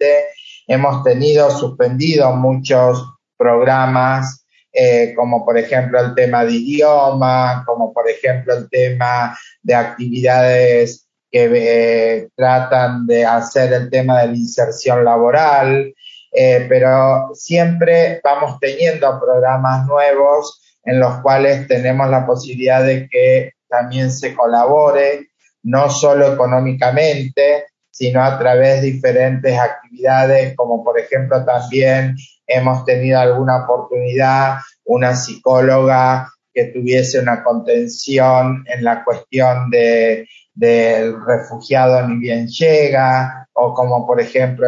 hemos 0.66 1.05
tenido 1.05 1.51
suspendido 1.51 2.33
muchos 2.33 3.04
programas, 3.37 4.44
eh, 4.73 5.15
como 5.17 5.44
por 5.44 5.56
ejemplo 5.56 6.00
el 6.00 6.15
tema 6.15 6.44
de 6.44 6.52
idioma, 6.52 7.63
como 7.67 7.92
por 7.92 8.09
ejemplo 8.11 8.54
el 8.54 8.69
tema 8.69 9.38
de 9.63 9.75
actividades 9.75 11.09
que 11.31 11.50
eh, 11.54 12.29
tratan 12.35 13.06
de 13.06 13.25
hacer 13.25 13.73
el 13.73 13.90
tema 13.90 14.21
de 14.21 14.29
la 14.29 14.37
inserción 14.37 15.04
laboral, 15.04 15.94
eh, 16.33 16.67
pero 16.69 17.31
siempre 17.35 18.21
vamos 18.25 18.59
teniendo 18.61 19.19
programas 19.21 19.87
nuevos 19.87 20.63
en 20.85 21.00
los 21.00 21.21
cuales 21.21 21.67
tenemos 21.69 22.09
la 22.11 22.27
posibilidad 22.27 22.85
de 22.85 23.09
que 23.09 23.52
también 23.69 24.10
se 24.10 24.35
colabore, 24.35 25.29
no 25.62 25.90
solo 25.90 26.33
económicamente, 26.33 27.66
sino 27.90 28.23
a 28.23 28.38
través 28.38 28.81
de 28.81 28.92
diferentes 28.92 29.58
actividades, 29.58 30.54
como 30.56 30.85
por 30.85 30.98
ejemplo 30.98 31.44
también 31.44 32.16
hemos 32.46 32.85
tenido 32.85 33.19
alguna 33.19 33.64
oportunidad, 33.64 34.58
una 34.85 35.14
psicóloga 35.14 36.33
que 36.52 36.66
tuviese 36.66 37.21
una 37.21 37.42
contención 37.42 38.64
en 38.66 38.85
la 38.85 39.04
cuestión 39.04 39.69
de, 39.71 40.29
del 40.54 41.25
refugiado 41.25 42.06
ni 42.08 42.19
bien 42.19 42.48
llega, 42.48 43.46
o 43.52 43.75
como 43.75 44.06
por 44.06 44.21
ejemplo 44.21 44.66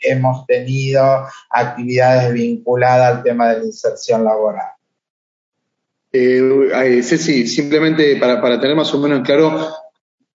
hemos, 0.00 0.46
tenido 0.46 1.26
actividades 1.50 2.32
vinculadas 2.32 3.16
al 3.16 3.22
tema 3.22 3.50
de 3.50 3.58
la 3.58 3.64
inserción 3.64 4.24
laboral. 4.24 4.73
Eh, 6.16 7.02
Ceci, 7.02 7.44
simplemente 7.48 8.14
para, 8.14 8.40
para, 8.40 8.60
tener 8.60 8.76
más 8.76 8.94
o 8.94 9.00
menos 9.00 9.26
claro, 9.26 9.68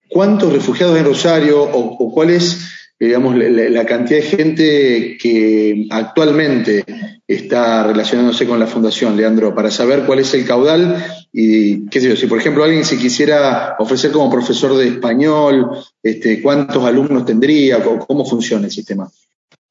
¿cuántos 0.10 0.52
refugiados 0.52 0.98
en 0.98 1.06
Rosario 1.06 1.64
o, 1.64 2.12
cuál 2.12 2.32
es 2.32 2.68
digamos, 3.00 3.34
la, 3.38 3.86
cantidad 3.86 4.20
de 4.20 4.26
gente 4.26 5.18
que 5.18 5.88
actualmente 5.90 6.84
está 7.26 7.84
relacionándose 7.84 8.46
con 8.46 8.60
la 8.60 8.68
fundación, 8.68 9.16
Leandro, 9.16 9.56
para 9.56 9.72
saber 9.72 10.04
cuál 10.06 10.20
es 10.20 10.34
el 10.34 10.46
caudal 10.46 11.02
y, 11.32 11.88
qué 11.88 12.02
sé 12.02 12.10
yo, 12.10 12.18
si 12.18 12.28
por 12.28 12.40
ejemplo 12.40 12.66
alguien 12.66 12.84
se 12.84 12.98
quisiera 12.98 13.78
ofrecer 13.80 14.12
como 14.12 14.30
profesor 14.30 14.76
de 14.76 14.90
español, 14.90 15.82
este, 16.04 16.42
¿cuántos 16.42 16.84
alumnos 16.84 17.24
tendría? 17.24 17.82
¿Cómo, 17.82 18.26
funciona 18.26 18.66
el 18.66 18.72
sistema? 18.72 19.10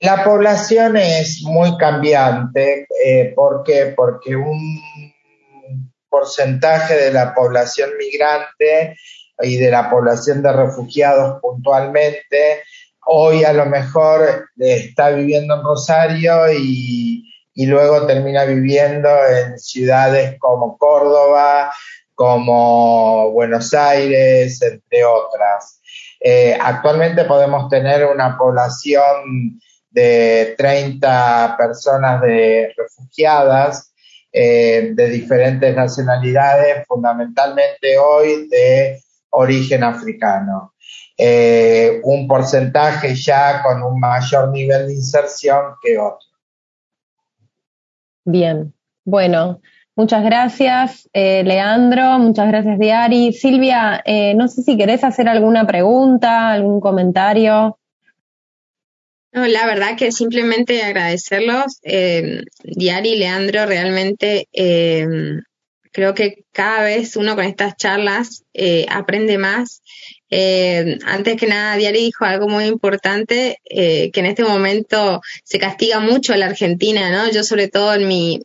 La 0.01 0.25
población 0.25 0.97
es 0.97 1.43
muy 1.43 1.77
cambiante. 1.77 2.87
Eh, 3.05 3.35
¿Por 3.37 3.63
qué? 3.63 3.93
Porque 3.95 4.35
un 4.37 4.81
porcentaje 6.09 6.95
de 6.95 7.13
la 7.13 7.35
población 7.35 7.91
migrante 7.99 8.97
y 9.41 9.57
de 9.57 9.71
la 9.71 9.89
población 9.91 10.43
de 10.43 10.53
refugiados 10.53 11.41
puntualmente 11.41 12.63
hoy 13.11 13.43
a 13.45 13.53
lo 13.55 13.67
mejor 13.67 14.51
está 14.59 15.11
viviendo 15.11 15.55
en 15.55 15.63
Rosario 15.63 16.53
y, 16.53 17.25
luego 17.67 18.07
termina 18.07 18.45
viviendo 18.45 19.09
en 19.27 19.59
ciudades 19.59 20.39
como 20.39 20.79
Córdoba, 20.79 21.73
como 22.15 23.33
Buenos 23.33 23.75
Aires, 23.75 24.63
entre 24.63 25.05
otras. 25.05 25.81
Eh, 26.21 26.57
actualmente 26.61 27.25
podemos 27.25 27.69
tener 27.69 28.07
una 28.07 28.39
población 28.39 29.61
de 29.91 30.55
30 30.57 31.57
personas 31.59 32.21
de 32.23 32.73
refugiadas 32.77 33.88
eh, 34.41 34.93
de 34.95 35.09
diferentes 35.09 35.75
nacionalidades, 35.75 36.87
fundamentalmente 36.87 37.99
hoy 37.99 38.47
de 38.49 39.01
origen 39.31 39.83
africano. 39.83 40.75
Eh, 41.17 42.01
un 42.05 42.29
porcentaje 42.29 43.17
ya 43.17 43.61
con 43.65 43.83
un 43.83 43.99
mayor 43.99 44.51
nivel 44.51 44.87
de 44.87 44.95
inserción 44.95 45.75
que 45.83 45.99
otro. 45.99 46.29
Bien, 48.25 48.73
bueno, 49.05 49.61
muchas 49.97 50.23
gracias 50.23 51.09
eh, 51.13 51.43
Leandro, 51.43 52.21
muchas 52.21 52.47
gracias 52.47 52.79
Diari. 52.79 53.33
Silvia, 53.33 54.01
eh, 54.05 54.35
no 54.35 54.47
sé 54.47 54.63
si 54.63 54.77
querés 54.77 55.03
hacer 55.03 55.29
alguna 55.29 55.67
pregunta, 55.67 56.51
algún 56.51 56.79
comentario. 56.81 57.78
No, 59.33 59.47
la 59.47 59.67
verdad 59.67 59.97
que 59.97 60.11
simplemente 60.11 60.83
agradecerlos. 60.83 61.81
Diari 61.83 63.11
y 63.11 63.19
Leandro, 63.19 63.67
realmente 63.67 64.49
creo 65.93 66.15
que 66.15 66.45
cada 66.53 66.83
vez 66.83 67.17
uno 67.17 67.35
con 67.35 67.45
estas 67.45 67.77
charlas 67.77 68.45
aprende 68.89 69.39
más 69.39 69.83
eh, 70.31 70.99
antes 71.07 71.37
que 71.37 71.47
nada, 71.47 71.77
Diari 71.77 72.01
dijo 72.01 72.25
algo 72.25 72.49
muy 72.49 72.65
importante, 72.65 73.59
eh, 73.65 74.11
que 74.13 74.21
en 74.21 74.27
este 74.27 74.45
momento 74.45 75.21
se 75.45 75.59
castiga 75.59 76.01
mucho 76.01 76.33
a 76.33 76.37
la 76.37 76.47
Argentina, 76.47 77.11
¿no? 77.11 77.31
Yo 77.31 77.45
sobre 77.45 77.69
todo 77.69 77.95
en 77.95 78.09
mi, 78.09 78.43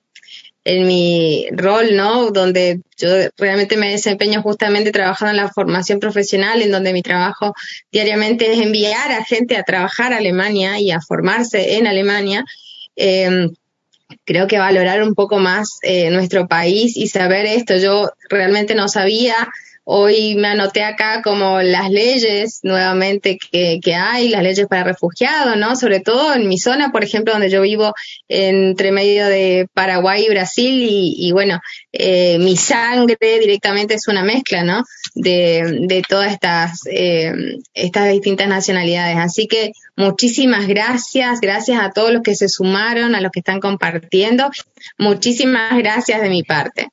en 0.65 0.87
mi 0.87 1.47
rol, 1.51 1.95
¿no? 1.95 2.31
Donde 2.31 2.81
yo 2.97 3.09
realmente 3.37 3.77
me 3.77 3.91
desempeño 3.91 4.41
justamente 4.41 4.91
trabajando 4.91 5.31
en 5.31 5.37
la 5.37 5.51
formación 5.51 5.99
profesional, 5.99 6.61
en 6.61 6.71
donde 6.71 6.93
mi 6.93 7.01
trabajo 7.01 7.53
diariamente 7.91 8.51
es 8.51 8.59
enviar 8.59 9.11
a 9.11 9.25
gente 9.25 9.57
a 9.57 9.63
trabajar 9.63 10.13
a 10.13 10.17
Alemania 10.17 10.79
y 10.79 10.91
a 10.91 11.01
formarse 11.01 11.77
en 11.77 11.87
Alemania. 11.87 12.45
Eh, 12.95 13.49
creo 14.25 14.47
que 14.47 14.57
valorar 14.57 15.03
un 15.03 15.15
poco 15.15 15.37
más 15.39 15.79
eh, 15.81 16.09
nuestro 16.11 16.47
país 16.47 16.95
y 16.97 17.07
saber 17.07 17.45
esto. 17.45 17.75
Yo 17.77 18.09
realmente 18.29 18.75
no 18.75 18.87
sabía 18.87 19.35
Hoy 19.85 20.35
me 20.35 20.47
anoté 20.47 20.81
acá 20.81 21.21
como 21.21 21.61
las 21.61 21.89
leyes 21.89 22.59
nuevamente 22.63 23.37
que, 23.37 23.95
hay, 23.95 24.29
las 24.29 24.41
leyes 24.41 24.65
para 24.67 24.85
refugiados, 24.85 25.57
¿no? 25.57 25.75
Sobre 25.75 25.99
todo 25.99 26.33
en 26.33 26.47
mi 26.47 26.57
zona, 26.57 26.91
por 26.93 27.03
ejemplo, 27.03 27.33
donde 27.33 27.49
yo 27.49 27.61
vivo 27.61 27.93
entre 28.29 28.93
medio 28.93 29.25
de 29.27 29.67
Paraguay 29.73 30.23
y 30.25 30.29
Brasil 30.29 30.83
y, 30.83 31.15
y 31.17 31.33
bueno, 31.33 31.59
eh, 31.91 32.37
mi 32.39 32.55
sangre 32.55 33.17
directamente 33.19 33.95
es 33.95 34.07
una 34.07 34.23
mezcla, 34.23 34.63
¿no? 34.63 34.83
De, 35.15 35.79
de 35.81 36.01
todas 36.07 36.31
estas, 36.31 36.79
eh, 36.89 37.33
estas 37.73 38.09
distintas 38.09 38.47
nacionalidades. 38.47 39.17
Así 39.17 39.47
que 39.47 39.71
muchísimas 39.97 40.65
gracias, 40.65 41.41
gracias 41.41 41.81
a 41.81 41.91
todos 41.91 42.13
los 42.13 42.21
que 42.21 42.35
se 42.35 42.47
sumaron, 42.47 43.15
a 43.15 43.21
los 43.21 43.33
que 43.33 43.39
están 43.39 43.59
compartiendo. 43.59 44.49
Muchísimas 44.97 45.77
gracias 45.77 46.21
de 46.21 46.29
mi 46.29 46.43
parte 46.43 46.87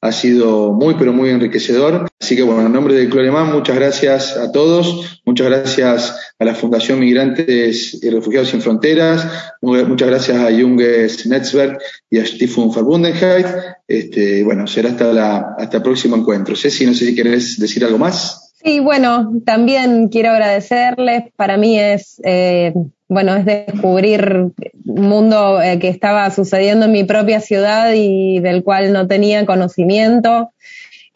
ha 0.00 0.12
sido 0.12 0.72
muy, 0.72 0.94
pero 0.94 1.12
muy 1.12 1.30
enriquecedor. 1.30 2.08
Así 2.20 2.36
que, 2.36 2.42
bueno, 2.42 2.66
en 2.66 2.72
nombre 2.72 2.94
del 2.94 3.08
Club 3.08 3.20
Alemán, 3.20 3.52
muchas 3.52 3.76
gracias 3.76 4.36
a 4.36 4.52
todos, 4.52 5.20
muchas 5.24 5.48
gracias 5.48 6.16
a 6.38 6.44
la 6.44 6.54
Fundación 6.54 7.00
Migrantes 7.00 8.02
y 8.02 8.10
Refugiados 8.10 8.50
Sin 8.50 8.60
Fronteras, 8.60 9.26
muchas 9.62 10.08
gracias 10.08 10.36
a 10.38 10.50
Junges 10.50 11.26
Netzwerk 11.26 11.80
y 12.10 12.18
a 12.18 12.26
Stiftung 12.26 12.74
Verbundenheit. 12.74 13.46
Este, 13.86 14.44
bueno, 14.44 14.66
será 14.66 14.90
hasta, 14.90 15.12
la, 15.12 15.54
hasta 15.58 15.78
el 15.78 15.82
próximo 15.82 16.16
encuentro. 16.16 16.54
Ceci, 16.54 16.86
no 16.86 16.94
sé 16.94 17.06
si 17.06 17.14
querés 17.14 17.58
decir 17.58 17.84
algo 17.84 17.98
más. 17.98 18.47
Sí, 18.62 18.80
bueno, 18.80 19.32
también 19.44 20.08
quiero 20.08 20.30
agradecerles. 20.30 21.24
Para 21.36 21.56
mí 21.56 21.78
es, 21.78 22.20
eh, 22.24 22.74
bueno, 23.06 23.36
es 23.36 23.44
descubrir 23.44 24.50
un 24.84 25.08
mundo 25.08 25.62
eh, 25.62 25.78
que 25.78 25.88
estaba 25.88 26.28
sucediendo 26.30 26.86
en 26.86 26.92
mi 26.92 27.04
propia 27.04 27.40
ciudad 27.40 27.92
y 27.94 28.40
del 28.40 28.64
cual 28.64 28.92
no 28.92 29.06
tenía 29.06 29.46
conocimiento. 29.46 30.52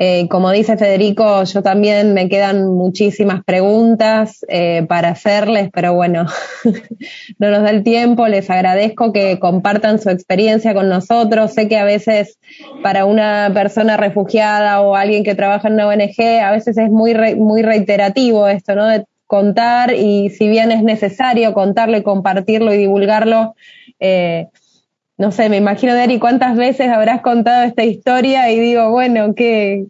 Eh, 0.05 0.27
como 0.29 0.51
dice 0.51 0.77
Federico, 0.77 1.45
yo 1.45 1.63
también 1.63 2.13
me 2.13 2.29
quedan 2.29 2.67
muchísimas 2.75 3.45
preguntas 3.45 4.45
eh, 4.49 4.85
para 4.89 5.11
hacerles, 5.11 5.71
pero 5.73 5.95
bueno, 5.95 6.27
no 7.39 7.51
nos 7.53 7.63
da 7.63 7.71
el 7.71 7.85
tiempo. 7.85 8.27
Les 8.27 8.51
agradezco 8.51 9.13
que 9.13 9.39
compartan 9.39 10.01
su 10.01 10.11
experiencia 10.11 10.75
con 10.75 10.89
nosotros. 10.89 11.53
Sé 11.53 11.69
que 11.69 11.79
a 11.79 11.85
veces 11.85 12.41
para 12.83 13.05
una 13.05 13.53
persona 13.55 13.97
refugiada 13.97 14.81
o 14.81 14.97
alguien 14.97 15.23
que 15.23 15.37
trabaja 15.37 15.69
en 15.69 15.75
una 15.75 15.87
ONG, 15.87 16.21
a 16.43 16.51
veces 16.51 16.77
es 16.79 16.91
muy, 16.91 17.15
muy 17.37 17.63
reiterativo 17.63 18.49
esto, 18.49 18.75
¿no? 18.75 18.89
De 18.89 19.05
contar 19.29 19.95
y 19.95 20.31
si 20.31 20.49
bien 20.49 20.73
es 20.73 20.83
necesario 20.83 21.55
contarlo 21.55 21.97
y 21.97 22.03
compartirlo 22.03 22.75
y 22.75 22.77
divulgarlo, 22.77 23.55
eh, 24.01 24.49
no 25.19 25.31
sé, 25.31 25.49
me 25.49 25.59
imagino, 25.59 25.95
Dari, 25.95 26.19
cuántas 26.19 26.57
veces 26.57 26.89
habrás 26.89 27.21
contado 27.21 27.65
esta 27.65 27.85
historia 27.85 28.51
y 28.51 28.59
digo, 28.59 28.91
bueno, 28.91 29.35
que 29.35 29.87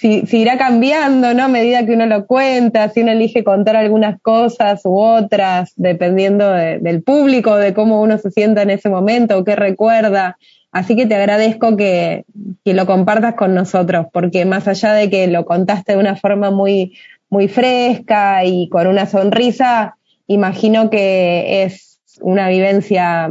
si, 0.00 0.24
irá 0.32 0.56
cambiando, 0.56 1.34
¿no? 1.34 1.44
A 1.44 1.48
medida 1.48 1.84
que 1.84 1.92
uno 1.92 2.06
lo 2.06 2.26
cuenta, 2.26 2.88
si 2.88 3.02
uno 3.02 3.12
elige 3.12 3.44
contar 3.44 3.76
algunas 3.76 4.20
cosas 4.22 4.80
u 4.84 4.98
otras, 4.98 5.72
dependiendo 5.76 6.50
del 6.50 7.02
público, 7.02 7.56
de 7.56 7.74
cómo 7.74 8.00
uno 8.00 8.16
se 8.16 8.30
sienta 8.30 8.62
en 8.62 8.70
ese 8.70 8.88
momento 8.88 9.36
o 9.36 9.44
qué 9.44 9.56
recuerda. 9.56 10.38
Así 10.72 10.96
que 10.96 11.04
te 11.04 11.16
agradezco 11.16 11.76
que, 11.76 12.24
que 12.64 12.72
lo 12.72 12.86
compartas 12.86 13.34
con 13.34 13.54
nosotros, 13.54 14.06
porque 14.12 14.46
más 14.46 14.68
allá 14.68 14.94
de 14.94 15.10
que 15.10 15.26
lo 15.26 15.44
contaste 15.44 15.92
de 15.92 15.98
una 15.98 16.16
forma 16.16 16.50
muy, 16.50 16.96
muy 17.28 17.48
fresca 17.48 18.44
y 18.44 18.68
con 18.70 18.86
una 18.86 19.04
sonrisa, 19.04 19.96
imagino 20.28 20.88
que 20.88 21.64
es 21.64 22.00
una 22.22 22.48
vivencia 22.48 23.30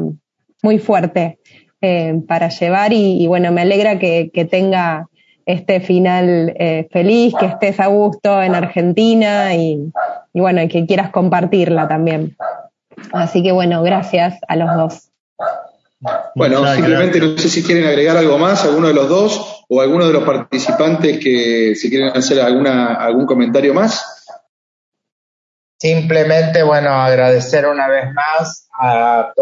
muy 0.61 0.79
fuerte 0.79 1.39
eh, 1.81 2.21
para 2.27 2.49
llevar 2.49 2.91
y, 2.93 3.25
bueno, 3.27 3.51
me 3.51 3.61
alegra 3.61 3.99
que, 3.99 4.47
tenga 4.49 5.07
este 5.45 5.79
final 5.79 6.53
eh, 6.59 6.87
feliz, 6.91 7.33
que 7.39 7.45
estés 7.45 7.79
a 7.79 7.87
gusto 7.87 8.41
en 8.41 8.53
Argentina 8.53 9.55
y, 9.55 9.91
bueno, 10.33 10.61
y 10.61 10.67
que 10.67 10.85
quieras 10.85 11.09
compartirla 11.09 11.87
también. 11.87 12.35
Así 13.13 13.41
que 13.41 13.51
bueno, 13.51 13.81
gracias 13.81 14.39
a 14.47 14.55
los 14.55 14.75
dos. 14.75 15.09
Bueno, 16.35 16.65
simplemente 16.73 17.19
no 17.19 17.37
sé 17.37 17.49
si 17.49 17.63
quieren 17.63 17.85
agregar 17.85 18.17
algo 18.17 18.37
más, 18.37 18.63
alguno 18.63 18.87
de 18.87 18.93
los 18.93 19.09
dos 19.09 19.65
o 19.67 19.81
alguno 19.81 20.07
de 20.07 20.13
los 20.13 20.23
participantes 20.23 21.19
que 21.19 21.75
si 21.75 21.89
quieren 21.89 22.09
hacer 22.09 22.39
alguna, 22.41 22.95
algún 22.95 23.25
comentario 23.25 23.73
más. 23.73 24.18
Simplemente, 25.79 26.61
bueno, 26.61 26.89
agradecer 26.89 27.65
una 27.65 27.87
vez 27.87 28.13
más 28.13 28.67
a, 28.77 29.19
a 29.21 29.33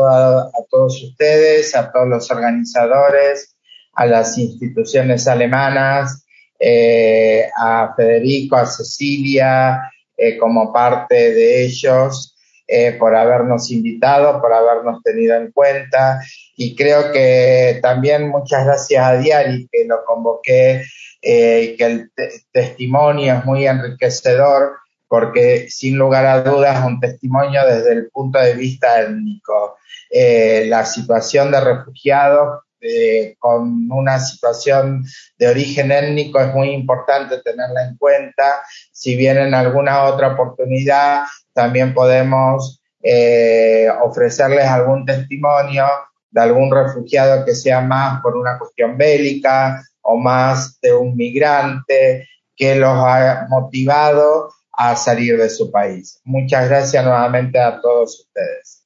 todos 0.70 1.02
ustedes, 1.02 1.76
a 1.76 1.92
todos 1.92 2.08
los 2.08 2.30
organizadores, 2.30 3.56
a 3.94 4.06
las 4.06 4.38
instituciones 4.38 5.28
alemanas, 5.28 6.24
eh, 6.60 7.50
a 7.58 7.94
Federico, 7.96 8.56
a 8.56 8.68
Cecilia, 8.68 9.92
eh, 10.16 10.38
como 10.38 10.72
parte 10.72 11.34
de 11.34 11.64
ellos, 11.64 12.36
eh, 12.68 12.94
por 12.94 13.16
habernos 13.16 13.72
invitado, 13.72 14.40
por 14.40 14.54
habernos 14.54 15.02
tenido 15.02 15.36
en 15.36 15.52
cuenta. 15.52 16.20
Y 16.56 16.76
creo 16.76 17.12
que 17.12 17.80
también 17.82 18.30
muchas 18.30 18.66
gracias 18.66 19.04
a 19.04 19.18
Diari 19.18 19.68
que 19.72 19.86
lo 19.86 20.06
convoqué 20.06 20.84
y 21.20 21.76
que 21.76 21.84
el 21.84 22.12
testimonio 22.52 23.34
es 23.34 23.46
muy 23.46 23.68
enriquecedor 23.68 24.78
porque 25.08 25.68
sin 25.70 25.98
lugar 25.98 26.26
a 26.26 26.42
dudas 26.42 26.86
un 26.86 27.00
testimonio 27.00 27.66
desde 27.66 27.94
el 27.94 28.10
punto 28.10 28.40
de 28.40 28.54
vista 28.54 29.02
étnico. 29.02 29.78
Eh, 30.10 30.66
la 30.68 30.86
situación 30.86 31.52
de 31.52 31.62
refugiados 31.62 32.64
eh, 32.80 33.36
con 33.40 33.92
una 33.92 34.20
situación 34.20 35.04
de 35.38 35.48
origen 35.48 35.92
étnico 35.92 36.40
es 36.40 36.54
muy 36.54 36.70
importante 36.70 37.42
tenerla 37.42 37.86
en 37.86 37.98
cuenta. 37.98 38.62
Si 38.92 39.16
bien 39.16 39.38
en 39.38 39.54
alguna 39.54 40.04
otra 40.04 40.34
oportunidad 40.34 41.24
también 41.54 41.94
podemos 41.94 42.82
eh, 43.02 43.88
ofrecerles 44.04 44.66
algún 44.66 45.06
testimonio 45.06 45.86
de 46.30 46.42
algún 46.42 46.72
refugiado 46.72 47.46
que 47.46 47.56
sea 47.56 47.82
más 47.82 48.22
por 48.22 48.36
una 48.36 48.60
cuestión 48.60 48.98
bélica 48.98 49.82
o 50.02 50.18
más 50.18 50.80
de 50.82 50.94
un 50.94 51.16
migrante 51.16 52.28
que 52.56 52.76
los 52.76 52.92
ha 52.92 53.46
motivado 53.50 54.52
a 54.78 54.96
salir 54.96 55.38
de 55.38 55.50
su 55.50 55.72
país. 55.72 56.22
Muchas 56.24 56.70
gracias 56.70 57.04
nuevamente 57.04 57.60
a 57.60 57.82
todos 57.82 58.20
ustedes. 58.22 58.84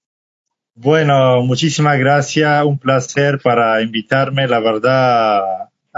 Bueno, 0.74 1.44
muchísimas 1.44 2.00
gracias, 2.00 2.64
un 2.64 2.80
placer 2.80 3.40
para 3.44 3.82
invitarme. 3.82 4.48
La 4.48 4.60
verdad, 4.62 5.44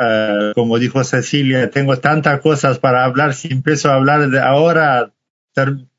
eh, 0.02 0.52
como 0.56 0.80
dijo 0.80 1.04
Cecilia, 1.04 1.70
tengo 1.70 1.98
tantas 1.98 2.42
cosas 2.42 2.80
para 2.80 3.06
hablar. 3.06 3.36
Si 3.36 3.50
empiezo 3.50 3.92
a 3.92 3.96
hablar 3.96 4.28
de 4.30 4.40
ahora, 4.42 5.12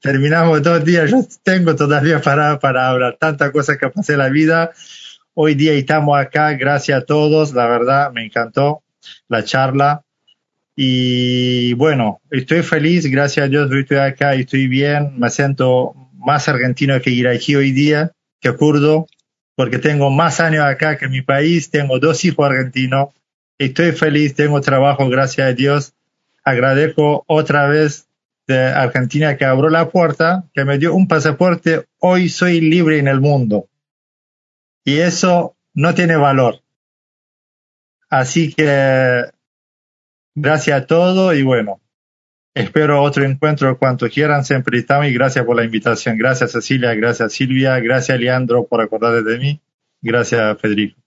terminamos 0.01 0.61
dos 0.63 0.85
días. 0.85 1.11
Yo 1.11 1.25
tengo 1.45 1.77
todavía 1.77 2.21
para, 2.21 2.59
para 2.59 2.89
hablar 2.89 3.17
tantas 3.19 3.53
cosas 3.53 3.79
que 3.79 3.89
pasé 3.89 4.17
la 4.17 4.29
vida. 4.29 4.73
Hoy 5.35 5.55
día 5.55 5.73
estamos 5.73 6.19
acá, 6.19 6.53
gracias 6.55 7.01
a 7.01 7.05
todos. 7.05 7.55
La 7.55 7.67
verdad, 7.69 8.11
me 8.11 8.25
encantó 8.25 8.83
la 9.29 9.45
charla. 9.45 10.05
Y 10.77 11.75
bueno, 11.75 12.21
estoy 12.31 12.63
feliz, 12.63 13.07
gracias 13.07 13.47
a 13.47 13.49
Dios, 13.49 13.71
estoy 13.73 13.99
acá 13.99 14.35
estoy 14.35 14.67
bien. 14.67 15.19
Me 15.19 15.31
siento 15.31 15.95
más 16.15 16.49
argentino 16.49 17.01
que 17.01 17.11
iraquí 17.11 17.55
hoy 17.55 17.71
día, 17.73 18.13
que 18.41 18.53
kurdo, 18.57 19.07
porque 19.55 19.79
tengo 19.79 20.11
más 20.11 20.41
años 20.41 20.65
acá 20.65 20.99
que 20.99 21.09
mi 21.09 21.23
país, 21.23 21.71
tengo 21.71 21.99
dos 22.01 22.25
hijos 22.25 22.47
argentinos. 22.51 23.09
Estoy 23.59 23.93
feliz, 23.93 24.35
tengo 24.35 24.61
trabajo, 24.61 25.09
gracias 25.09 25.47
a 25.47 25.53
Dios. 25.53 25.95
Agradezco 26.43 27.25
otra 27.29 27.69
vez 27.69 28.09
de 28.47 28.59
Argentina 28.59 29.37
que 29.37 29.45
abrió 29.45 29.71
la 29.71 29.91
puerta, 29.91 30.45
que 30.53 30.65
me 30.65 30.79
dio 30.79 30.95
un 30.95 31.07
pasaporte. 31.07 31.87
Hoy 32.01 32.29
soy 32.29 32.61
libre 32.61 32.99
en 32.99 33.09
el 33.09 33.21
mundo. 33.21 33.69
Y 34.85 34.99
eso 34.99 35.57
no 35.73 35.95
tiene 35.95 36.17
valor. 36.17 36.61
Así 38.11 38.53
que 38.53 39.25
Gracias 40.37 40.83
a 40.83 40.87
todos 40.87 41.35
y 41.37 41.43
bueno, 41.43 41.81
espero 42.55 43.03
otro 43.03 43.25
encuentro 43.25 43.79
cuanto 43.79 44.09
quieran, 44.09 44.45
siempre 44.45 44.79
estamos 44.79 45.07
y 45.07 45.13
gracias 45.13 45.45
por 45.45 45.55
la 45.55 45.65
invitación. 45.65 46.19
Gracias 46.19 46.53
Cecilia, 46.53 46.95
gracias 46.95 47.33
Silvia, 47.33 47.79
gracias 47.79 48.19
Leandro 48.19 48.67
por 48.67 48.81
acordarte 48.81 49.23
de 49.23 49.39
mí, 49.39 49.61
gracias 50.03 50.61
Federico. 50.61 51.04